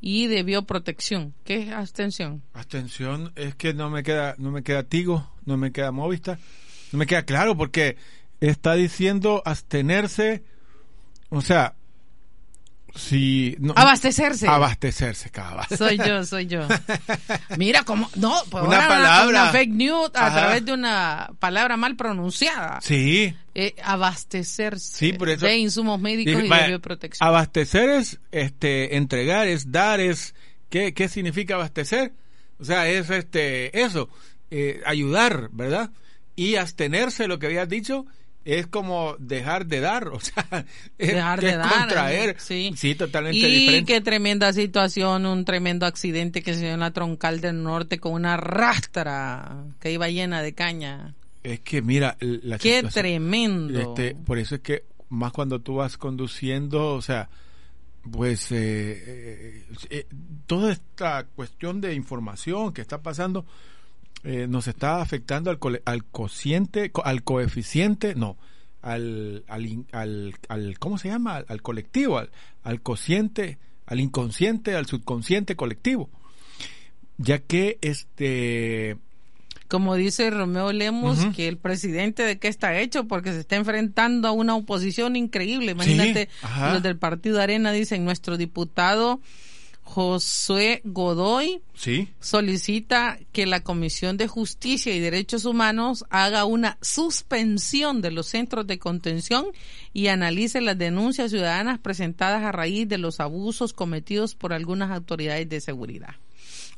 y 0.00 0.26
de 0.26 0.42
bioprotección. 0.42 1.34
¿Qué 1.44 1.62
es 1.62 1.72
abstención? 1.72 2.42
Abstención 2.54 3.32
es 3.36 3.54
que 3.54 3.74
no 3.74 3.90
me 3.90 4.02
queda, 4.02 4.34
no 4.38 4.50
me 4.50 4.62
queda 4.62 4.82
Tigo, 4.82 5.30
no 5.44 5.56
me 5.56 5.72
queda 5.72 5.92
Movistar, 5.92 6.38
no 6.92 6.98
me 6.98 7.06
queda 7.06 7.24
claro 7.24 7.56
porque 7.56 7.96
está 8.40 8.74
diciendo 8.74 9.42
abstenerse, 9.44 10.42
o 11.28 11.42
sea, 11.42 11.74
si 13.10 13.56
no, 13.58 13.72
Abastecerse. 13.76 14.46
abastecerse, 14.48 15.30
cabal. 15.30 15.66
Soy 15.76 15.98
yo, 15.98 16.24
soy 16.26 16.46
yo. 16.46 16.60
Mira 17.58 17.82
cómo, 17.82 18.08
no, 18.16 18.34
pues 18.50 18.64
Una 18.64 18.76
ahora 18.76 18.88
palabra. 18.88 19.28
una 19.28 19.52
fake 19.52 19.70
news 19.72 20.10
a 20.14 20.26
Ajá. 20.26 20.36
través 20.40 20.64
de 20.64 20.72
una 20.72 21.30
palabra 21.38 21.76
mal 21.76 21.96
pronunciada. 21.96 22.80
Sí, 22.82 23.34
Eh, 23.54 23.74
abastecerse 23.82 24.96
Sí, 24.96 25.12
por 25.12 25.28
eso- 25.28 25.44
de 25.44 25.58
insumos 25.58 26.00
médicos 26.00 26.34
Dije, 26.34 26.46
y 26.46 26.48
vaya, 26.48 26.62
de 26.62 26.68
bioprotección. 26.68 27.26
Abastecer 27.28 27.90
es 27.90 28.20
este 28.30 28.96
entregar, 28.96 29.48
es 29.48 29.72
dar, 29.72 29.98
es 30.00 30.34
¿qué, 30.68 30.94
qué 30.94 31.08
significa 31.08 31.54
abastecer? 31.54 32.12
O 32.60 32.64
sea, 32.64 32.88
es 32.88 33.10
este 33.10 33.82
eso, 33.82 34.08
eh, 34.50 34.80
ayudar, 34.86 35.48
¿verdad? 35.52 35.90
Y 36.36 36.54
abstenerse, 36.56 37.26
lo 37.26 37.38
que 37.38 37.46
habías 37.46 37.68
dicho, 37.68 38.06
es 38.44 38.66
como 38.66 39.16
dejar 39.18 39.66
de 39.66 39.80
dar, 39.80 40.08
o 40.08 40.20
sea, 40.20 40.46
es, 40.98 41.14
Dejar 41.14 41.40
que 41.40 41.46
de 41.46 41.52
es 41.52 41.58
dar, 41.58 41.78
contraer. 41.78 42.36
sí. 42.38 42.94
totalmente 42.96 43.38
y 43.38 43.60
diferente. 43.60 43.92
qué 43.92 44.00
tremenda 44.00 44.52
situación, 44.52 45.26
un 45.26 45.44
tremendo 45.44 45.86
accidente 45.86 46.42
que 46.42 46.54
se 46.54 46.60
dio 46.60 46.74
en 46.74 46.80
la 46.80 46.92
troncal 46.92 47.40
del 47.40 47.62
norte 47.62 47.98
con 47.98 48.12
una 48.12 48.36
rastra 48.36 49.64
que 49.78 49.92
iba 49.92 50.08
llena 50.08 50.42
de 50.42 50.54
caña. 50.54 51.14
Es 51.42 51.60
que 51.60 51.82
mira, 51.82 52.16
la 52.20 52.58
Qué 52.58 52.82
tremendo. 52.82 53.78
Este, 53.78 54.14
por 54.14 54.38
eso 54.38 54.56
es 54.56 54.60
que 54.60 54.84
más 55.08 55.32
cuando 55.32 55.60
tú 55.60 55.76
vas 55.76 55.96
conduciendo, 55.96 56.94
o 56.94 57.02
sea, 57.02 57.28
pues 58.10 58.50
eh, 58.52 58.56
eh, 58.58 59.64
eh, 59.90 60.06
toda 60.46 60.72
esta 60.72 61.24
cuestión 61.24 61.80
de 61.80 61.94
información 61.94 62.72
que 62.72 62.80
está 62.80 63.02
pasando 63.02 63.44
eh, 64.24 64.46
nos 64.48 64.68
está 64.68 65.00
afectando 65.00 65.50
al, 65.50 65.58
cole- 65.58 65.82
al 65.84 66.04
cociente, 66.04 66.90
co- 66.90 67.04
al 67.04 67.22
coeficiente, 67.22 68.14
no, 68.14 68.36
al, 68.82 69.44
al, 69.48 69.84
al, 69.92 70.34
al- 70.48 70.78
¿cómo 70.78 70.98
se 70.98 71.08
llama? 71.08 71.36
Al, 71.36 71.46
al 71.48 71.62
colectivo, 71.62 72.18
al, 72.18 72.30
al 72.62 72.80
cociente, 72.82 73.58
al 73.86 74.00
inconsciente, 74.00 74.74
al 74.76 74.86
subconsciente 74.86 75.56
colectivo, 75.56 76.08
ya 77.18 77.38
que 77.38 77.78
este 77.80 78.96
Como 79.68 79.94
dice 79.94 80.30
Romeo 80.30 80.72
Lemos, 80.72 81.18
que 81.34 81.46
el 81.48 81.56
presidente 81.56 82.22
de 82.22 82.38
qué 82.38 82.48
está 82.48 82.78
hecho 82.78 83.04
porque 83.04 83.32
se 83.32 83.40
está 83.40 83.56
enfrentando 83.56 84.26
a 84.28 84.32
una 84.32 84.54
oposición 84.56 85.16
increíble. 85.16 85.72
Imagínate, 85.72 86.28
los 86.72 86.82
del 86.82 86.96
partido 86.96 87.40
Arena 87.40 87.70
dicen, 87.72 88.04
nuestro 88.04 88.36
diputado 88.36 89.20
Josué 89.90 90.82
Godoy 90.84 91.62
sí, 91.74 92.08
solicita 92.20 93.18
que 93.32 93.44
la 93.44 93.64
Comisión 93.64 94.16
de 94.16 94.28
Justicia 94.28 94.94
y 94.94 95.00
Derechos 95.00 95.46
Humanos 95.46 96.04
haga 96.10 96.44
una 96.44 96.78
suspensión 96.80 98.00
de 98.00 98.12
los 98.12 98.26
centros 98.28 98.68
de 98.68 98.78
contención 98.78 99.46
y 99.92 100.06
analice 100.06 100.60
las 100.60 100.78
denuncias 100.78 101.32
ciudadanas 101.32 101.80
presentadas 101.80 102.44
a 102.44 102.52
raíz 102.52 102.88
de 102.88 102.98
los 102.98 103.18
abusos 103.18 103.72
cometidos 103.72 104.36
por 104.36 104.52
algunas 104.52 104.92
autoridades 104.92 105.48
de 105.48 105.60
seguridad. 105.60 106.14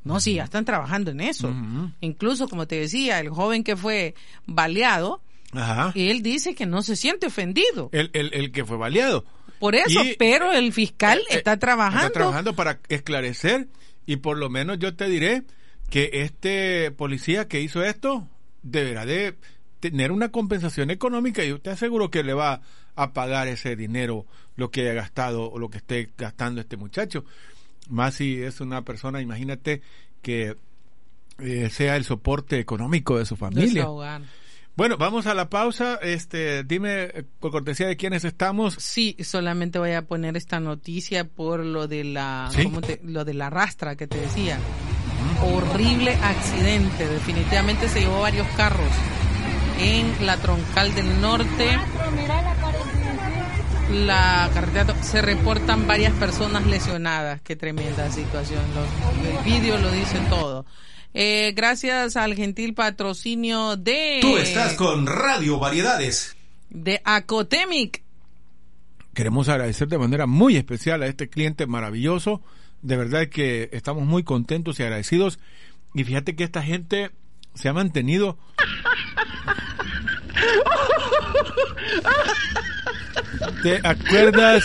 No, 0.05 0.19
sí, 0.19 0.35
ya 0.35 0.45
están 0.45 0.65
trabajando 0.65 1.11
en 1.11 1.21
eso. 1.21 1.55
Incluso, 2.01 2.49
como 2.49 2.67
te 2.67 2.77
decía, 2.77 3.21
el 3.21 3.29
joven 3.29 3.63
que 3.63 3.77
fue 3.77 4.15
baleado, 4.47 5.21
ajá. 5.53 5.93
él 5.95 6.23
dice 6.23 6.55
que 6.55 6.65
no 6.65 6.83
se 6.83 6.97
siente 6.97 7.27
ofendido. 7.27 7.91
el, 7.93 8.09
el, 8.15 8.33
el 8.33 8.53
que 8.53 8.65
fue 8.65 8.79
baleado. 8.79 9.27
Por 9.63 9.77
eso, 9.77 10.03
Y- 10.03 10.17
pero 10.19 10.51
el 10.53 10.73
fiscal 10.73 11.21
Eh, 11.31 11.37
está 11.37 11.57
trabajando. 11.57 12.07
Está 12.09 12.19
trabajando 12.19 12.57
para 12.57 12.81
esclarecer 12.89 13.69
y 14.07 14.17
por 14.17 14.37
lo 14.37 14.51
menos 14.51 14.81
yo 14.81 14.97
te 14.97 15.09
diré 15.09 15.45
que 15.89 16.11
este 16.15 16.91
policía 16.91 17.47
que 17.47 17.61
hizo 17.61 17.85
esto 17.85 18.27
deberá 18.65 19.07
de 19.07 19.37
tener 19.79 20.11
una 20.11 20.33
compensación 20.33 20.91
económica 20.91 21.45
y 21.45 21.53
usted 21.53 21.71
aseguro 21.71 22.11
que 22.11 22.25
le 22.25 22.35
va 22.35 22.61
a 22.97 23.13
pagar 23.13 23.47
ese 23.47 23.77
dinero 23.77 24.27
lo 24.57 24.73
que 24.73 24.81
haya 24.81 24.95
gastado 24.95 25.49
o 25.49 25.61
lo 25.61 25.71
que 25.71 25.79
esté 25.79 26.11
gastando 26.19 26.61
este 26.61 26.77
muchacho. 26.77 27.25
Más 27.89 28.15
si 28.17 28.43
es 28.43 28.61
una 28.61 28.83
persona, 28.83 29.21
imagínate 29.21 29.81
que 30.23 30.57
eh, 31.39 31.71
sea 31.71 31.95
el 31.95 32.03
soporte 32.03 32.59
económico 32.59 33.17
de 33.17 33.27
su 33.27 33.37
de 33.37 33.37
su 33.37 33.37
familia. 33.37 33.87
Bueno, 34.75 34.97
vamos 34.97 35.27
a 35.27 35.35
la 35.35 35.51
pausa. 35.51 35.97
Este, 36.03 36.65
dime 36.65 37.27
por 37.41 37.51
cortesía 37.51 37.87
de 37.87 37.97
quiénes 37.97 38.25
estamos. 38.25 38.75
Sí, 38.79 39.17
solamente 39.23 39.79
voy 39.79 39.93
a 39.93 40.03
poner 40.07 40.37
esta 40.37 40.61
noticia 40.61 41.25
por 41.25 41.61
lo 41.61 41.89
de 41.89 42.05
la 42.05 42.49
¿Sí? 42.53 42.65
¿cómo 42.65 42.81
te- 42.81 43.01
lo 43.05 43.25
de 43.25 43.35
la 43.35 43.51
rastra 43.51 43.97
que 43.97 44.07
te 44.07 44.19
decía. 44.19 44.59
Horrible 45.43 46.15
accidente, 46.15 47.07
definitivamente 47.07 47.89
se 47.89 48.01
llevó 48.01 48.21
varios 48.23 48.47
carros 48.57 48.89
en 49.79 50.27
la 50.27 50.37
troncal 50.39 50.95
del 50.95 51.21
norte. 51.21 51.79
La 53.93 54.49
carretera 54.55 55.03
se 55.03 55.21
reportan 55.21 55.87
varias 55.87 56.13
personas 56.15 56.67
lesionadas. 56.67 57.43
Qué 57.43 57.57
tremenda 57.57 58.11
situación. 58.11 58.63
Los- 58.75 59.37
el 59.39 59.45
vídeo 59.45 59.77
lo 59.79 59.91
dice 59.91 60.19
todo. 60.31 60.65
Eh, 61.15 61.53
gracias 61.55 62.17
al 62.17 62.35
gentil 62.35 62.75
patrocinio 62.75 63.77
de 63.77 64.19
Tú 64.23 64.39
estás 64.39 64.75
con 64.75 65.07
Radio 65.07 65.59
Variedades. 65.59 66.37
de 66.71 67.03
Acotemic. 67.05 68.03
Queremos 69.15 69.51
agradecer 69.51 69.89
de 69.89 69.99
manera 69.99 70.27
muy 70.27 70.57
especial 70.57 71.03
a 71.03 71.07
este 71.07 71.29
cliente 71.29 71.67
maravilloso. 71.67 72.41
De 72.81 72.97
verdad 72.97 73.29
que 73.29 73.69
estamos 73.73 74.05
muy 74.05 74.23
contentos 74.23 74.81
y 74.81 74.85
agradecidos. 74.85 75.39
Y 75.95 76.05
fíjate 76.05 76.35
que 76.35 76.45
esta 76.45 76.63
gente 76.63 77.11
se 77.55 77.69
ha 77.69 77.75
mantenido. 77.75 78.39
¿Te 83.63 83.77
acuerdas 83.87 84.65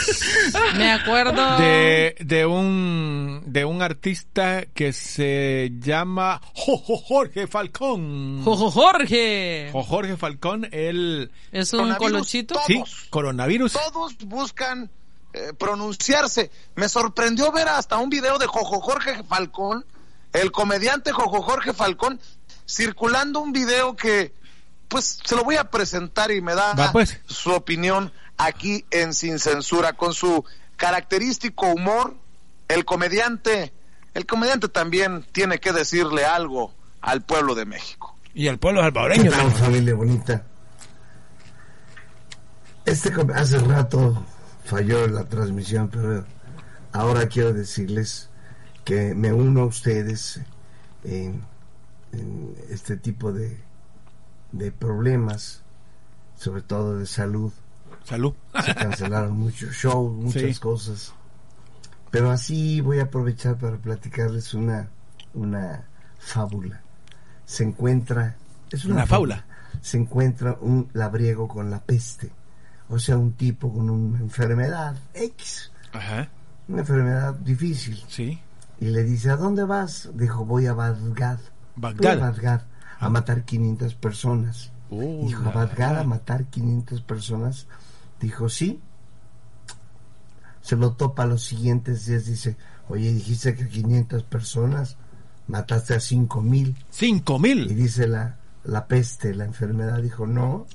Me 0.75 0.91
acuerdo 0.91 1.57
de, 1.57 2.15
de 2.19 2.45
un 2.45 3.43
de 3.45 3.63
un 3.65 3.81
artista 3.81 4.65
que 4.73 4.91
se 4.93 5.71
llama 5.79 6.41
Jo- 6.53 6.77
Jorge 6.77 7.47
Falcón? 7.47 8.41
Jojo 8.43 8.71
Jorge. 8.71 9.69
Jo- 9.71 9.83
Jorge 9.83 10.17
Falcón, 10.17 10.67
él 10.71 11.31
Es 11.51 11.73
un 11.73 11.79
Coronavirus, 11.79 12.11
colochito. 12.11 12.59
sí, 12.65 12.75
Todos. 12.75 13.07
coronavirus. 13.09 13.73
Todos 13.73 14.17
buscan 14.25 14.89
eh, 15.33 15.53
pronunciarse. 15.57 16.49
Me 16.75 16.89
sorprendió 16.89 17.51
ver 17.51 17.67
hasta 17.69 17.97
un 17.97 18.09
video 18.09 18.37
de 18.37 18.47
Jojo 18.47 18.81
Jorge 18.81 19.23
Falcón, 19.23 19.85
el 20.33 20.51
comediante 20.51 21.11
Jojo 21.11 21.41
Jorge 21.41 21.73
Falcón, 21.73 22.19
circulando 22.67 23.39
un 23.39 23.51
video 23.53 23.95
que, 23.95 24.33
pues, 24.87 25.19
se 25.23 25.35
lo 25.35 25.43
voy 25.43 25.55
a 25.57 25.69
presentar 25.69 26.31
y 26.31 26.41
me 26.41 26.55
da 26.55 26.73
Va, 26.73 26.91
pues. 26.91 27.19
su 27.25 27.51
opinión 27.51 28.11
aquí 28.37 28.85
en 28.91 29.13
Sin 29.13 29.39
Censura, 29.39 29.93
con 29.93 30.13
su 30.13 30.43
característico 30.75 31.67
humor. 31.67 32.15
El 32.67 32.85
comediante, 32.85 33.73
el 34.13 34.25
comediante 34.25 34.67
también 34.67 35.25
tiene 35.31 35.59
que 35.59 35.71
decirle 35.73 36.25
algo 36.25 36.73
al 37.01 37.21
pueblo 37.21 37.55
de 37.55 37.65
México. 37.65 38.15
Y 38.33 38.47
al 38.47 38.59
pueblo 38.59 38.81
salvadoreño. 38.81 39.31
tal, 39.31 39.51
familia 39.51 39.95
bonita? 39.95 40.43
Este 42.85 43.11
com- 43.11 43.31
hace 43.35 43.57
rato 43.59 44.25
falló 44.65 45.07
la 45.07 45.25
transmisión, 45.25 45.89
pero 45.89 46.25
ahora 46.93 47.27
quiero 47.27 47.53
decirles 47.53 48.29
que 48.85 49.13
me 49.15 49.33
uno 49.33 49.61
a 49.61 49.65
ustedes 49.65 50.39
en, 51.03 51.43
en 52.13 52.55
este 52.69 52.95
tipo 52.97 53.33
de, 53.33 53.57
de 54.51 54.71
problemas, 54.71 55.61
sobre 56.37 56.61
todo 56.61 56.97
de 56.99 57.05
salud. 57.05 57.51
Salud. 58.03 58.33
Se 58.65 58.73
cancelaron 58.75 59.33
muchos 59.39 59.75
shows, 59.75 60.13
muchas 60.15 60.41
Sí. 60.55 60.59
cosas. 60.59 61.13
Pero 62.11 62.31
así 62.31 62.79
voy 62.81 62.99
a 62.99 63.03
aprovechar 63.03 63.57
para 63.57 63.77
platicarles 63.77 64.53
una, 64.53 64.87
una 65.33 65.83
fábula. 66.19 66.81
Se 67.45 67.63
encuentra... 67.63 68.35
Es 68.71 68.85
una, 68.85 68.95
Una 68.95 69.05
fábula. 69.07 69.45
Se 69.81 69.97
encuentra 69.97 70.57
un 70.61 70.89
labriego 70.93 71.47
con 71.47 71.69
la 71.69 71.79
peste. 71.81 72.31
O 72.89 72.97
sea, 72.99 73.17
un 73.17 73.33
tipo 73.33 73.71
con 73.73 73.89
una 73.89 74.19
enfermedad 74.19 74.95
X. 75.13 75.71
Ajá, 75.93 76.29
Una 76.69 76.79
enfermedad 76.81 77.33
difícil. 77.35 78.01
sí. 78.07 78.41
Y 78.79 78.85
le 78.85 79.03
dice, 79.03 79.31
¿a 79.31 79.35
dónde 79.37 79.63
vas? 79.63 80.07
Dijo, 80.13 80.45
voy 80.45 80.67
a 80.67 80.73
Bagdad. 80.73 81.39
Bagdad. 81.75 82.11
A 82.11 82.29
Bagdad 82.29 82.61
a 82.99 83.09
matar 83.09 83.43
500 83.43 83.95
personas. 83.95 84.71
Uh, 84.89 85.27
Dijo, 85.27 85.43
a 85.49 86.03
matar 86.03 86.45
500 86.45 87.01
personas. 87.01 87.67
Dijo, 88.19 88.49
sí. 88.49 88.79
Se 90.61 90.75
lo 90.75 90.93
topa 90.93 91.25
los 91.25 91.43
siguientes 91.43 92.05
días. 92.05 92.25
Dice, 92.25 92.57
oye, 92.89 93.11
dijiste 93.13 93.55
que 93.55 93.67
500 93.67 94.23
personas, 94.23 94.97
mataste 95.47 95.93
a 95.95 95.99
5 95.99 96.41
mil. 96.41 96.75
Cinco 96.89 97.37
Y 97.37 97.39
mil. 97.39 97.75
dice 97.75 98.07
la, 98.07 98.37
la 98.63 98.87
peste, 98.87 99.33
la 99.35 99.45
enfermedad, 99.45 100.01
dijo, 100.01 100.25
no, 100.27 100.65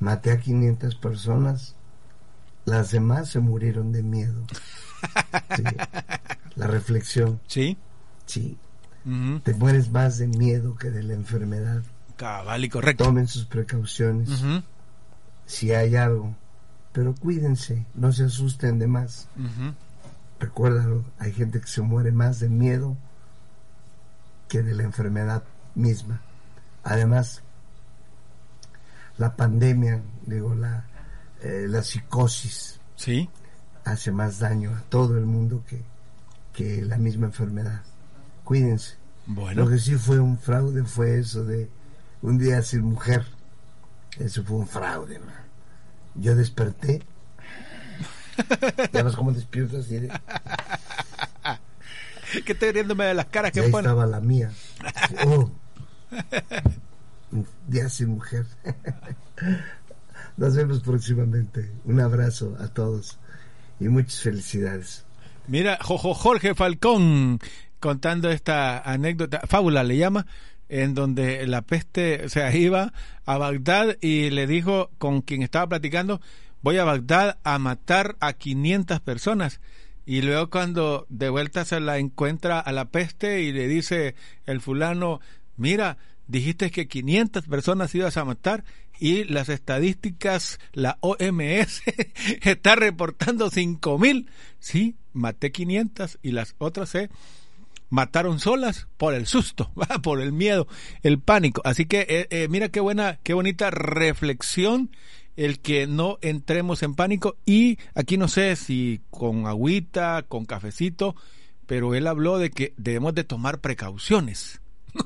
maté 0.00 0.32
a 0.32 0.40
500 0.40 0.94
personas. 0.96 1.74
Las 2.64 2.90
demás 2.92 3.28
se 3.28 3.40
murieron 3.40 3.92
de 3.92 4.02
miedo. 4.02 4.42
Sí. 5.54 5.62
La 6.56 6.66
reflexión, 6.66 7.38
Sí. 7.46 7.76
sí. 8.24 8.56
Te 9.42 9.52
mueres 9.54 9.90
más 9.90 10.16
de 10.18 10.26
miedo 10.28 10.76
que 10.76 10.90
de 10.90 11.02
la 11.02 11.12
enfermedad. 11.14 11.82
Cabal 12.16 12.64
y 12.64 12.68
correcto. 12.68 13.04
Tomen 13.04 13.28
sus 13.28 13.44
precauciones. 13.44 14.30
Si 15.46 15.72
hay 15.72 15.96
algo. 15.96 16.34
Pero 16.92 17.14
cuídense, 17.14 17.84
no 17.94 18.12
se 18.12 18.24
asusten 18.24 18.78
de 18.78 18.86
más. 18.86 19.28
Recuérdalo, 20.40 21.04
hay 21.18 21.32
gente 21.32 21.60
que 21.60 21.66
se 21.66 21.82
muere 21.82 22.12
más 22.12 22.40
de 22.40 22.48
miedo 22.48 22.96
que 24.48 24.62
de 24.62 24.74
la 24.74 24.84
enfermedad 24.84 25.42
misma. 25.74 26.20
Además, 26.82 27.42
la 29.18 29.36
pandemia, 29.36 30.02
digo, 30.26 30.54
la, 30.54 30.84
eh, 31.42 31.66
la 31.68 31.82
psicosis 31.82 32.78
Sí. 32.96 33.28
hace 33.84 34.12
más 34.12 34.38
daño 34.38 34.70
a 34.76 34.80
todo 34.88 35.18
el 35.18 35.24
mundo 35.26 35.62
que, 35.68 35.82
que 36.52 36.82
la 36.82 36.96
misma 36.98 37.26
enfermedad. 37.26 37.82
Cuídense. 38.44 38.96
Bueno. 39.26 39.64
Lo 39.64 39.70
que 39.70 39.78
sí 39.78 39.94
fue 39.96 40.20
un 40.20 40.38
fraude 40.38 40.84
fue 40.84 41.18
eso 41.18 41.44
de 41.44 41.68
un 42.22 42.38
día 42.38 42.62
sin 42.62 42.82
mujer. 42.82 43.24
Eso 44.18 44.44
fue 44.44 44.58
un 44.58 44.68
fraude. 44.68 45.18
Yo 46.14 46.34
desperté. 46.36 47.02
ya 48.92 49.02
ves 49.02 49.16
cómo 49.16 49.32
despierto 49.32 49.78
así 49.78 49.98
de... 49.98 50.08
que 52.44 52.52
estoy 52.52 52.72
riéndome 52.72 53.04
de 53.04 53.14
las 53.14 53.26
caras 53.26 53.50
Y 53.50 53.60
que 53.60 53.68
ponen. 53.68 53.86
estaba 53.90 54.06
la 54.06 54.20
mía. 54.20 54.50
Oh. 55.26 55.50
Un 57.32 57.46
día 57.66 57.88
sin 57.88 58.10
mujer. 58.10 58.46
Nos 60.36 60.54
vemos 60.54 60.80
próximamente. 60.80 61.72
Un 61.84 62.00
abrazo 62.00 62.56
a 62.60 62.68
todos 62.68 63.18
y 63.80 63.88
muchas 63.88 64.20
felicidades. 64.20 65.04
Mira, 65.48 65.78
Jojo 65.80 66.14
Jorge 66.14 66.54
Falcón 66.54 67.38
contando 67.84 68.30
esta 68.30 68.78
anécdota, 68.78 69.42
fábula 69.46 69.84
le 69.84 69.98
llama, 69.98 70.24
en 70.70 70.94
donde 70.94 71.46
la 71.46 71.60
peste, 71.60 72.24
o 72.24 72.30
sea, 72.30 72.56
iba 72.56 72.94
a 73.26 73.36
Bagdad 73.36 73.98
y 74.00 74.30
le 74.30 74.46
dijo 74.46 74.90
con 74.96 75.20
quien 75.20 75.42
estaba 75.42 75.66
platicando, 75.66 76.22
voy 76.62 76.78
a 76.78 76.84
Bagdad 76.84 77.36
a 77.44 77.58
matar 77.58 78.16
a 78.20 78.32
500 78.32 79.00
personas. 79.00 79.60
Y 80.06 80.22
luego 80.22 80.48
cuando 80.48 81.04
de 81.10 81.28
vuelta 81.28 81.66
se 81.66 81.78
la 81.78 81.98
encuentra 81.98 82.58
a 82.58 82.72
la 82.72 82.86
peste 82.86 83.42
y 83.42 83.52
le 83.52 83.68
dice 83.68 84.14
el 84.46 84.62
fulano, 84.62 85.20
mira, 85.58 85.98
dijiste 86.26 86.70
que 86.70 86.88
500 86.88 87.44
personas 87.44 87.94
ibas 87.94 88.16
a 88.16 88.24
matar 88.24 88.64
y 88.98 89.24
las 89.24 89.50
estadísticas, 89.50 90.58
la 90.72 90.96
OMS 91.02 91.82
está 92.40 92.76
reportando 92.76 93.50
5000. 93.50 94.30
Sí, 94.58 94.96
maté 95.12 95.52
500 95.52 96.18
y 96.22 96.30
las 96.30 96.54
otras 96.56 96.88
se 96.88 97.10
mataron 97.94 98.40
solas 98.40 98.88
por 98.96 99.14
el 99.14 99.26
susto, 99.26 99.70
por 100.02 100.20
el 100.20 100.32
miedo, 100.32 100.66
el 101.02 101.20
pánico. 101.20 101.62
Así 101.64 101.86
que 101.86 102.00
eh, 102.08 102.26
eh, 102.30 102.48
mira 102.50 102.68
qué 102.68 102.80
buena, 102.80 103.20
qué 103.22 103.34
bonita 103.34 103.70
reflexión 103.70 104.90
el 105.36 105.60
que 105.60 105.86
no 105.86 106.18
entremos 106.20 106.82
en 106.82 106.94
pánico 106.94 107.36
y 107.46 107.78
aquí 107.94 108.18
no 108.18 108.28
sé 108.28 108.56
si 108.56 109.00
con 109.10 109.46
agüita, 109.46 110.24
con 110.28 110.44
cafecito, 110.44 111.14
pero 111.66 111.94
él 111.94 112.08
habló 112.08 112.38
de 112.38 112.50
que 112.50 112.74
debemos 112.76 113.14
de 113.14 113.24
tomar 113.24 113.60
precauciones. 113.60 114.60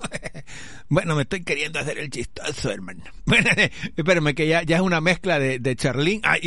bueno, 0.89 1.15
me 1.15 1.23
estoy 1.23 1.45
queriendo 1.45 1.79
hacer 1.79 1.99
el 1.99 2.11
chistoso, 2.11 2.71
hermano. 2.71 3.05
Espérame 3.97 4.35
que 4.35 4.49
ya, 4.49 4.63
ya 4.63 4.77
es 4.77 4.83
una 4.83 5.03
mezcla 5.03 5.39
de, 5.39 5.59
de 5.59 5.77
Charlín. 5.77 6.23
Ah, 6.25 6.39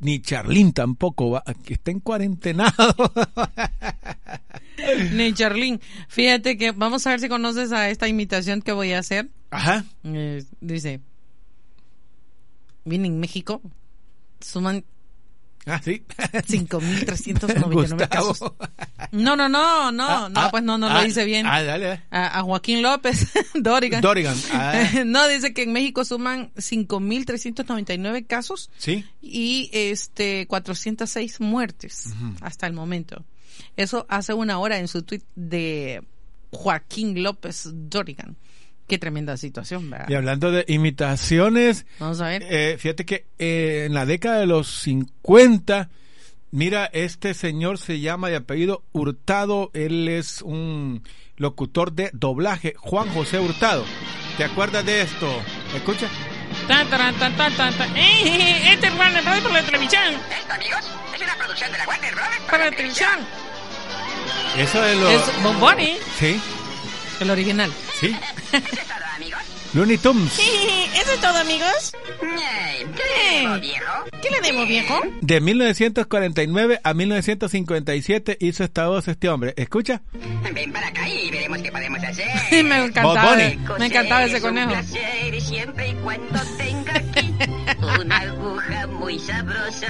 ni 0.00 0.20
Charlín 0.20 0.72
tampoco 0.72 1.30
va, 1.30 1.44
que 1.64 1.74
está 1.74 1.90
en 1.90 2.00
cuarentenado. 2.00 2.94
Ni 5.12 5.32
Charlín. 5.32 5.80
Fíjate 6.08 6.58
que 6.58 6.72
vamos 6.72 7.06
a 7.06 7.10
ver 7.10 7.20
si 7.20 7.28
conoces 7.28 7.72
a 7.72 7.88
esta 7.88 8.08
imitación 8.08 8.60
que 8.60 8.72
voy 8.72 8.92
a 8.92 8.98
hacer. 8.98 9.30
Ajá. 9.50 9.84
Eh, 10.04 10.44
dice, 10.60 11.00
vine 12.84 13.08
en 13.08 13.18
México, 13.18 13.62
suman 14.40 14.84
Ah, 15.66 15.80
sí. 15.84 16.02
5.399 16.32 17.72
Gustavo. 17.72 18.08
casos. 18.08 18.52
No, 19.12 19.34
no, 19.36 19.48
no, 19.48 19.90
no, 19.92 20.06
Ah, 20.08 20.28
no, 20.30 20.40
ah, 20.40 20.48
pues 20.50 20.62
no, 20.62 20.78
no 20.78 20.86
ah, 20.88 20.94
lo 21.00 21.02
dice 21.04 21.24
bien. 21.24 21.44
Ah, 21.46 21.62
dale. 21.62 21.86
dale. 21.86 22.02
A, 22.10 22.38
a 22.38 22.42
Joaquín 22.42 22.82
López, 22.82 23.28
Dorigan. 23.54 24.00
Dorigan. 24.00 24.36
Ah, 24.52 24.84
No, 25.04 25.26
dice 25.28 25.52
que 25.52 25.64
en 25.64 25.72
México 25.72 26.04
suman 26.04 26.52
5.399 26.54 28.26
casos 28.26 28.70
sí. 28.78 29.04
y 29.20 29.68
este 29.72 30.46
406 30.46 31.40
muertes 31.40 32.10
hasta 32.40 32.66
el 32.66 32.72
momento. 32.72 33.24
Eso 33.76 34.06
hace 34.08 34.34
una 34.34 34.58
hora 34.58 34.78
en 34.78 34.88
su 34.88 35.02
tweet 35.02 35.22
de 35.34 36.02
Joaquín 36.52 37.22
López 37.22 37.68
Dorigan. 37.72 38.36
Qué 38.86 38.98
tremenda 38.98 39.36
situación, 39.36 39.90
¿verdad? 39.90 40.08
Y 40.08 40.14
hablando 40.14 40.50
de 40.52 40.64
imitaciones, 40.68 41.86
Vamos 41.98 42.20
a 42.20 42.28
ver. 42.28 42.44
eh, 42.48 42.76
fíjate 42.78 43.04
que 43.04 43.26
eh, 43.38 43.84
en 43.86 43.94
la 43.94 44.06
década 44.06 44.38
de 44.40 44.46
los 44.46 44.68
50, 44.80 45.88
mira, 46.52 46.86
este 46.92 47.34
señor 47.34 47.78
se 47.78 47.98
llama 48.00 48.28
de 48.28 48.36
apellido 48.36 48.84
Hurtado, 48.92 49.70
él 49.74 50.08
es 50.08 50.40
un 50.42 51.02
locutor 51.36 51.92
de 51.92 52.10
doblaje, 52.12 52.74
Juan 52.78 53.08
José 53.10 53.40
Hurtado. 53.40 53.84
¿Te 54.36 54.44
acuerdas 54.44 54.84
de 54.86 55.02
esto? 55.02 55.28
¿Escucha? 55.74 56.08
Tan, 56.68 56.88
taran, 56.88 57.14
tan, 57.16 57.36
tan, 57.36 57.52
tan, 57.56 57.74
tan. 57.76 57.96
¡Eh! 57.96 58.72
Este 58.72 58.86
es 58.86 58.94
Warner 58.96 59.22
Brothers 59.22 59.42
por 59.42 59.52
la 59.52 59.62
televisión. 59.64 60.02
Esto, 60.38 60.52
amigos, 60.54 60.80
es 61.14 61.22
una 61.22 61.36
producción 61.36 61.72
de 61.72 61.78
la 61.78 61.86
Warner 61.88 62.14
Brothers 62.14 62.40
Para 62.48 62.64
la 62.66 62.70
televisión. 62.70 63.10
Eso 64.58 64.84
es 64.84 64.98
lo... 64.98 65.10
Es 65.10 65.42
Bob 65.42 65.56
Bunny, 65.58 65.96
Sí, 66.18 66.40
el 67.20 67.30
original. 67.30 67.72
sí. 68.00 68.14
¿Eso 68.52 68.58
es 68.62 68.88
todo, 68.88 69.04
amigos? 69.16 69.40
Looney 69.74 69.98
Tunes. 69.98 70.38
¿Eso 70.38 71.12
es 71.12 71.20
todo, 71.20 71.36
amigos? 71.38 71.92
Eh, 72.22 72.86
¿Qué 72.96 73.02
le 73.02 73.40
debo, 73.42 73.60
viejo? 73.60 73.92
¿Qué 74.22 74.30
le 74.30 74.40
debo, 74.40 74.66
viejo? 74.66 75.00
De 75.20 75.40
1949 75.40 76.80
a 76.82 76.94
1957 76.94 78.36
hizo 78.40 78.64
esta 78.64 78.88
voz 78.88 79.08
este 79.08 79.28
hombre. 79.28 79.52
¿Escucha? 79.56 80.00
Ven 80.54 80.72
para 80.72 80.86
acá 80.88 81.06
y 81.08 81.30
veremos 81.30 81.58
qué 81.58 81.70
podemos 81.70 82.02
hacer. 82.02 82.26
me 82.64 82.84
encantaba, 82.84 83.36
me 83.78 83.86
encantaba 83.86 84.24
ese 84.24 84.36
Es 84.38 84.42
un 84.44 84.48
conejo. 84.50 84.70
placer 84.70 85.40
siempre 85.42 85.88
y 85.90 85.94
cuando 85.94 86.40
tenga 86.56 86.96
aquí 86.96 87.34
una 88.00 88.16
aguja 88.18 88.86
muy 88.86 89.18
sabrosa. 89.18 89.88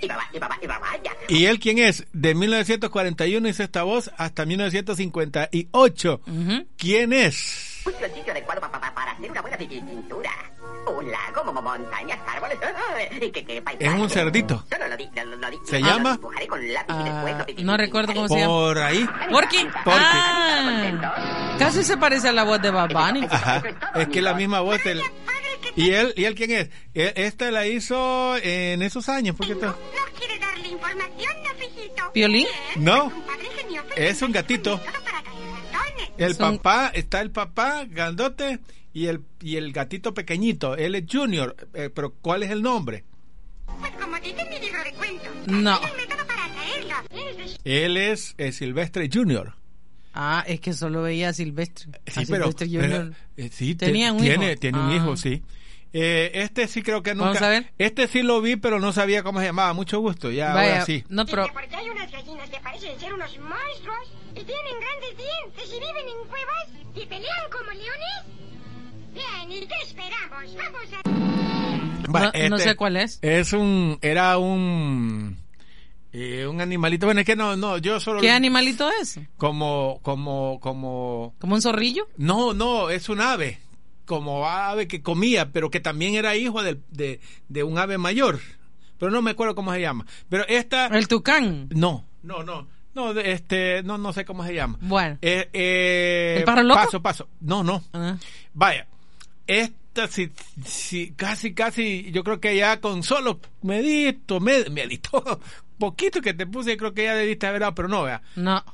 Y 0.00 0.08
va, 0.08 0.18
y 0.32 0.38
va, 0.38 0.58
y 0.60 0.66
va, 0.66 0.78
vaya. 0.78 1.12
¿Y 1.28 1.46
él 1.46 1.58
quién 1.58 1.78
es? 1.78 2.06
De 2.12 2.34
1941 2.34 3.48
hizo 3.48 3.62
esta 3.62 3.82
voz 3.82 4.10
hasta 4.18 4.44
1958. 4.44 6.20
Ujú. 6.26 6.66
¿Quién 6.76 7.12
es? 7.12 7.82
Un 7.86 7.92
sitio 8.14 8.32
adecuado 8.32 8.60
pa- 8.60 8.70
pa- 8.72 8.92
para 8.94 9.12
hacer 9.12 9.30
una 9.30 9.40
buena 9.40 9.56
pi- 9.56 9.66
pintura. 9.68 10.30
Un 10.86 11.10
lago, 11.10 11.52
mo- 11.52 11.62
montañas, 11.62 12.18
árboles. 12.26 12.58
¿Qué, 13.32 13.32
qué 13.44 13.62
paisaje? 13.62 13.86
Es 13.94 14.00
un 14.00 14.10
cerdito. 14.10 14.64
Solo 14.70 14.86
lo 14.88 14.96
di- 14.96 15.08
lo- 15.16 15.36
lo 15.36 15.50
di- 15.50 15.58
¿Se 15.64 15.80
llama? 15.80 16.12
dibujaré 16.16 16.46
con 16.46 16.72
lápiz 16.72 16.94
y 16.94 16.98
Ah, 16.98 17.04
después 17.04 17.38
lo 17.38 17.46
pi- 17.46 17.64
no 17.64 17.76
recuerdo 17.76 18.14
cómo 18.14 18.28
se 18.28 18.34
llama. 18.38 18.46
Por 18.46 18.78
ahí. 18.78 19.08
¿Porky? 19.30 19.64
Porky. 19.84 20.00
Ah, 20.00 21.56
casi 21.58 21.82
se 21.82 21.96
parece 21.96 22.28
a 22.28 22.32
la 22.32 22.44
voz 22.44 22.60
de 22.60 22.70
Bad 22.70 22.90
Bunny. 22.90 23.26
Ajá. 23.30 23.62
Es 23.96 24.08
que 24.08 24.20
la 24.22 24.34
misma 24.34 24.60
voz 24.60 24.82
del... 24.84 25.00
¿Y 25.76 25.90
él, 25.90 26.14
¿Y 26.16 26.24
él 26.24 26.34
quién 26.34 26.50
es? 26.52 26.70
E- 26.94 27.12
Esta 27.16 27.50
la 27.50 27.66
hizo 27.66 28.36
en 28.38 28.82
esos 28.82 29.08
años. 29.08 29.36
porque 29.36 29.54
¿No 29.54 29.60
esto- 29.68 29.78
quiere 30.18 30.38
darle 30.38 30.68
información, 30.68 31.32
Nafijito? 31.44 32.12
¿Piolín? 32.12 32.46
No. 32.76 33.04
Un 33.06 33.22
padre 33.22 33.46
genio 33.56 33.82
Es 33.96 34.22
un 34.22 34.32
gatito. 34.32 34.80
El 36.18 36.34
Son- 36.34 36.56
papá, 36.56 36.90
está 36.94 37.20
el 37.20 37.30
papá 37.30 37.84
grandote 37.84 38.60
y 38.94 39.08
el, 39.08 39.20
y 39.40 39.56
el 39.56 39.70
gatito 39.72 40.14
pequeñito. 40.14 40.74
Él 40.74 40.94
es 40.94 41.04
Junior. 41.10 41.54
Eh, 41.74 41.90
pero 41.94 42.14
¿cuál 42.22 42.42
es 42.42 42.50
el 42.50 42.62
nombre? 42.62 43.04
Pues 43.78 43.92
como 44.00 44.16
dice 44.20 44.46
mi 44.48 44.58
libro 44.58 44.82
de 44.82 44.92
cuentos. 44.94 45.28
No. 45.46 45.78
Él 47.64 47.96
es 47.98 48.34
eh, 48.38 48.52
Silvestre 48.52 49.10
Junior. 49.12 49.54
Ah, 50.16 50.44
es 50.46 50.60
que 50.60 50.72
solo 50.72 51.02
veía 51.02 51.28
a 51.28 51.32
Silvestre. 51.32 51.86
Sí, 52.06 52.20
A 52.20 52.24
pero, 52.28 52.50
Silvestre 52.52 52.68
pero, 52.80 53.10
eh, 53.36 53.50
sí, 53.52 53.74
te- 53.74 53.86
Tenía 53.86 54.12
un 54.12 54.20
tiene, 54.22 54.52
hijo. 54.52 54.60
tiene 54.60 54.78
un 54.78 54.90
Ah. 54.90 54.96
hijo, 54.96 55.16
sí. 55.16 55.42
Eh, 55.92 56.30
este 56.34 56.66
sí 56.68 56.82
creo 56.82 57.02
que 57.02 57.14
nunca. 57.14 57.26
Vamos 57.26 57.42
a 57.42 57.48
ver. 57.48 57.72
Este 57.78 58.06
sí 58.08 58.22
lo 58.22 58.40
vi, 58.42 58.56
pero 58.56 58.80
no 58.80 58.92
sabía 58.92 59.22
cómo 59.22 59.40
se 59.40 59.46
llamaba. 59.46 59.72
Mucho 59.72 60.00
gusto. 60.00 60.30
Ya, 60.30 60.52
Vaya, 60.52 60.72
ahora 60.72 60.84
sí. 60.86 61.04
no, 61.08 61.24
pero 61.26 61.46
Porque 61.52 61.74
hay 61.74 61.88
unas 61.88 62.10
gallinas 62.10 62.50
que 62.50 62.60
parecen 62.60 62.98
ser 63.00 63.14
unos 63.14 63.38
monstruos 63.38 64.12
y 64.32 64.40
tienen 64.44 64.74
grandes 64.80 65.16
dientes 65.16 65.68
y 65.68 65.80
viven 65.80 66.06
en 66.08 66.28
cuevas 66.28 66.96
y 66.96 67.06
pelean 67.06 67.50
como 67.50 67.70
leones. 67.70 69.14
Bien, 69.14 69.52
¿y 69.62 69.66
qué 69.66 69.74
esperamos? 69.84 70.54
Vamos 70.54 70.92
a... 70.92 72.10
Va, 72.10 72.32
no, 72.42 72.48
no 72.50 72.58
sé 72.58 72.74
cuál 72.76 72.96
es. 72.98 73.18
Es 73.22 73.52
un. 73.52 73.98
Era 74.02 74.36
un. 74.38 75.36
Eh, 76.18 76.46
un 76.46 76.60
animalito. 76.60 77.06
Bueno, 77.06 77.20
es 77.20 77.26
que 77.26 77.36
no, 77.36 77.56
no, 77.56 77.78
yo 77.78 78.00
solo. 78.00 78.20
¿Qué 78.20 78.30
animalito 78.30 78.90
es? 79.00 79.20
Como, 79.36 80.00
como, 80.02 80.58
como. 80.60 81.34
¿Como 81.38 81.54
un 81.54 81.62
zorrillo? 81.62 82.08
No, 82.16 82.54
no, 82.54 82.90
es 82.90 83.08
un 83.08 83.20
ave. 83.20 83.60
Como 84.04 84.46
ave 84.46 84.86
que 84.88 85.02
comía, 85.02 85.50
pero 85.52 85.70
que 85.70 85.80
también 85.80 86.14
era 86.14 86.36
hijo 86.36 86.62
de, 86.62 86.80
de 87.48 87.62
un 87.64 87.78
ave 87.78 87.98
mayor. 87.98 88.40
Pero 88.98 89.10
no 89.10 89.20
me 89.22 89.32
acuerdo 89.32 89.54
cómo 89.54 89.72
se 89.72 89.80
llama. 89.80 90.06
Pero 90.28 90.46
esta. 90.48 90.86
El 90.86 91.08
tucán. 91.08 91.68
No, 91.74 92.06
no, 92.22 92.42
no. 92.42 92.66
No, 92.94 93.10
este, 93.10 93.82
no, 93.82 93.98
no 93.98 94.14
sé 94.14 94.24
cómo 94.24 94.42
se 94.42 94.54
llama. 94.54 94.78
Bueno. 94.80 95.18
Eh, 95.20 95.50
eh, 95.52 96.36
¿El 96.38 96.44
pájaro 96.44 96.62
loco? 96.62 96.80
Paso, 96.80 97.02
paso. 97.02 97.28
No, 97.40 97.62
no. 97.62 97.84
Ah. 97.92 98.16
Vaya, 98.54 98.86
esta 99.46 100.08
sí, 100.08 100.30
sí, 100.64 101.12
casi, 101.14 101.52
casi, 101.52 102.10
yo 102.10 102.24
creo 102.24 102.40
que 102.40 102.56
ya 102.56 102.80
con 102.80 103.02
solo 103.02 103.38
medito, 103.60 104.40
med, 104.40 104.68
medito, 104.68 105.40
poquito 105.78 106.20
que 106.20 106.34
te 106.34 106.46
puse, 106.46 106.76
creo 106.76 106.94
que 106.94 107.04
ya 107.04 107.14
debiste 107.14 107.46
haber 107.46 107.60
dado, 107.60 107.74
pero 107.74 107.88
no, 107.88 108.02
vea. 108.02 108.22
No. 108.36 108.64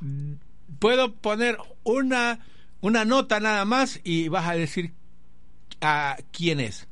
Puedo 0.79 1.13
poner 1.13 1.57
una, 1.83 2.39
una 2.81 3.05
nota 3.05 3.39
nada 3.39 3.65
más 3.65 3.99
y 4.03 4.27
vas 4.27 4.47
a 4.47 4.53
decir 4.53 4.93
a 5.81 6.17
quién 6.31 6.59
es. 6.59 6.87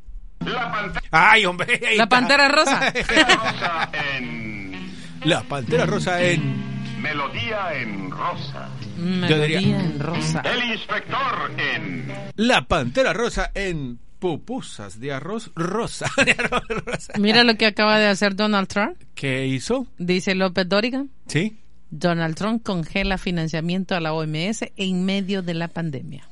Ay, 1.11 1.45
hombre. 1.45 1.79
La 1.97 2.07
pantera 2.09 2.47
rosa. 2.47 2.91
Rosa 2.91 3.89
en 4.17 4.91
La 5.23 5.43
pantera 5.43 5.85
rosa 5.85 6.21
en. 6.21 6.71
Melodía 7.01 7.73
en 7.73 8.11
Rosa. 8.11 8.69
Melodía 8.97 9.59
diría- 9.59 9.79
en 9.79 9.99
rosa. 9.99 10.41
El 10.41 10.63
inspector 10.71 11.51
en 11.57 12.13
La 12.35 12.61
pantera 12.67 13.11
rosa 13.13 13.51
en 13.55 13.99
pupusas 14.21 14.99
de 14.99 15.11
arroz 15.11 15.51
rosa. 15.55 16.05
De 16.25 16.31
arroz 16.31 16.63
rosa. 16.85 17.13
Mira 17.17 17.43
lo 17.43 17.57
que 17.57 17.65
acaba 17.65 17.97
de 17.97 18.05
hacer 18.05 18.35
Donald 18.35 18.67
Trump. 18.67 18.95
¿Qué 19.15 19.47
hizo? 19.47 19.87
Dice 19.97 20.35
López 20.35 20.69
Dóriga. 20.69 21.05
Sí. 21.25 21.57
Donald 21.89 22.35
Trump 22.35 22.63
congela 22.63 23.17
financiamiento 23.17 23.95
a 23.95 23.99
la 23.99 24.13
OMS 24.13 24.61
en 24.77 25.03
medio 25.03 25.41
de 25.41 25.55
la 25.55 25.67
pandemia. 25.67 26.23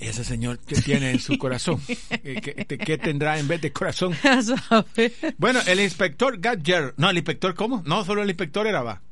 Ese 0.00 0.24
señor 0.24 0.58
que 0.58 0.76
tiene 0.76 1.10
en 1.10 1.20
su 1.20 1.36
corazón. 1.38 1.80
Eh, 2.10 2.40
¿Qué, 2.40 2.78
qué 2.78 2.98
tendrá 2.98 3.38
en 3.38 3.46
vez 3.46 3.60
de 3.60 3.72
corazón? 3.72 4.16
Bueno, 5.38 5.60
el 5.66 5.78
inspector 5.78 6.40
Gadger. 6.40 6.94
No, 6.96 7.10
el 7.10 7.18
inspector, 7.18 7.54
¿cómo? 7.54 7.82
No, 7.86 8.02
solo 8.04 8.22
el 8.22 8.30
inspector 8.30 8.66
era 8.66 8.82
va. 8.82 9.02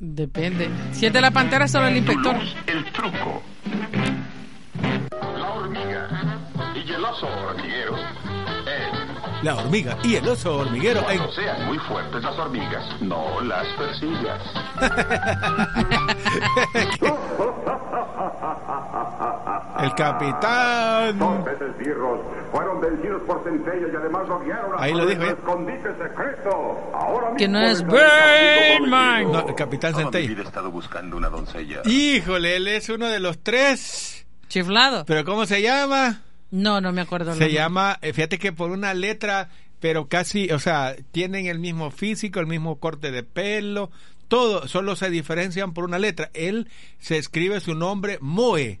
Depende. 0.00 0.68
Si 0.92 1.06
es 1.06 1.12
de 1.12 1.20
la 1.20 1.30
pantera, 1.30 1.68
solo 1.68 1.86
el 1.86 1.96
inspector. 1.96 2.36
El 2.66 2.92
truco. 2.92 3.42
Oso 7.16 7.26
hormiguero 7.48 7.96
en 7.96 9.44
La 9.44 9.54
hormiga 9.56 9.96
y 10.02 10.16
el 10.16 10.28
oso 10.28 10.58
hormiguero 10.58 11.00
en. 11.10 11.18
Cuando 11.18 11.32
sean 11.32 11.66
muy 11.66 11.78
fuertes 11.78 12.22
las 12.22 12.38
hormigas, 12.38 12.84
no 13.00 13.40
las 13.42 13.66
persigas. 13.74 14.42
El 19.78 19.94
capitán. 19.94 21.44
Peces 21.44 21.78
birros 21.78 22.20
fueron 22.50 22.80
vencidos 22.80 23.22
por 23.22 23.44
centellas 23.44 23.90
y 23.92 23.96
además 23.96 24.28
lo 24.28 24.40
guiaron 24.40 24.72
Ahí 24.78 24.94
lo 24.94 25.06
dijo, 25.06 25.22
¿eh? 25.22 25.28
escondite 25.38 25.88
secreto. 25.96 26.90
Ahora 26.94 27.34
Que 27.36 27.46
no 27.46 27.60
es 27.60 27.82
les 27.82 27.86
daré 27.86 28.78
Burn 28.78 28.90
Man. 28.90 29.32
No, 29.32 29.48
el 29.48 29.54
capitán 29.54 29.94
Centella. 29.94 30.28
vida 30.28 30.42
he 30.42 30.46
estado 30.46 30.70
buscando 30.70 31.16
una 31.16 31.28
doncella. 31.28 31.82
Híjole, 31.84 32.56
él 32.56 32.68
es 32.68 32.88
uno 32.88 33.06
de 33.08 33.20
los 33.20 33.38
tres. 33.42 34.26
Chiflado. 34.48 35.04
¿Pero 35.04 35.24
cómo 35.24 35.44
se 35.44 35.60
llama? 35.60 36.22
No, 36.50 36.80
no 36.80 36.92
me 36.92 37.00
acuerdo. 37.00 37.34
Se 37.34 37.52
llama, 37.52 37.98
eh, 38.02 38.12
fíjate 38.12 38.38
que 38.38 38.52
por 38.52 38.70
una 38.70 38.94
letra, 38.94 39.50
pero 39.80 40.08
casi, 40.08 40.50
o 40.50 40.58
sea, 40.58 40.96
tienen 41.12 41.46
el 41.46 41.58
mismo 41.58 41.90
físico, 41.90 42.40
el 42.40 42.46
mismo 42.46 42.78
corte 42.78 43.10
de 43.10 43.22
pelo, 43.22 43.90
todo, 44.28 44.66
solo 44.68 44.96
se 44.96 45.10
diferencian 45.10 45.72
por 45.74 45.84
una 45.84 45.98
letra. 45.98 46.30
Él 46.34 46.68
se 46.98 47.18
escribe 47.18 47.60
su 47.60 47.74
nombre 47.74 48.18
Moe. 48.20 48.80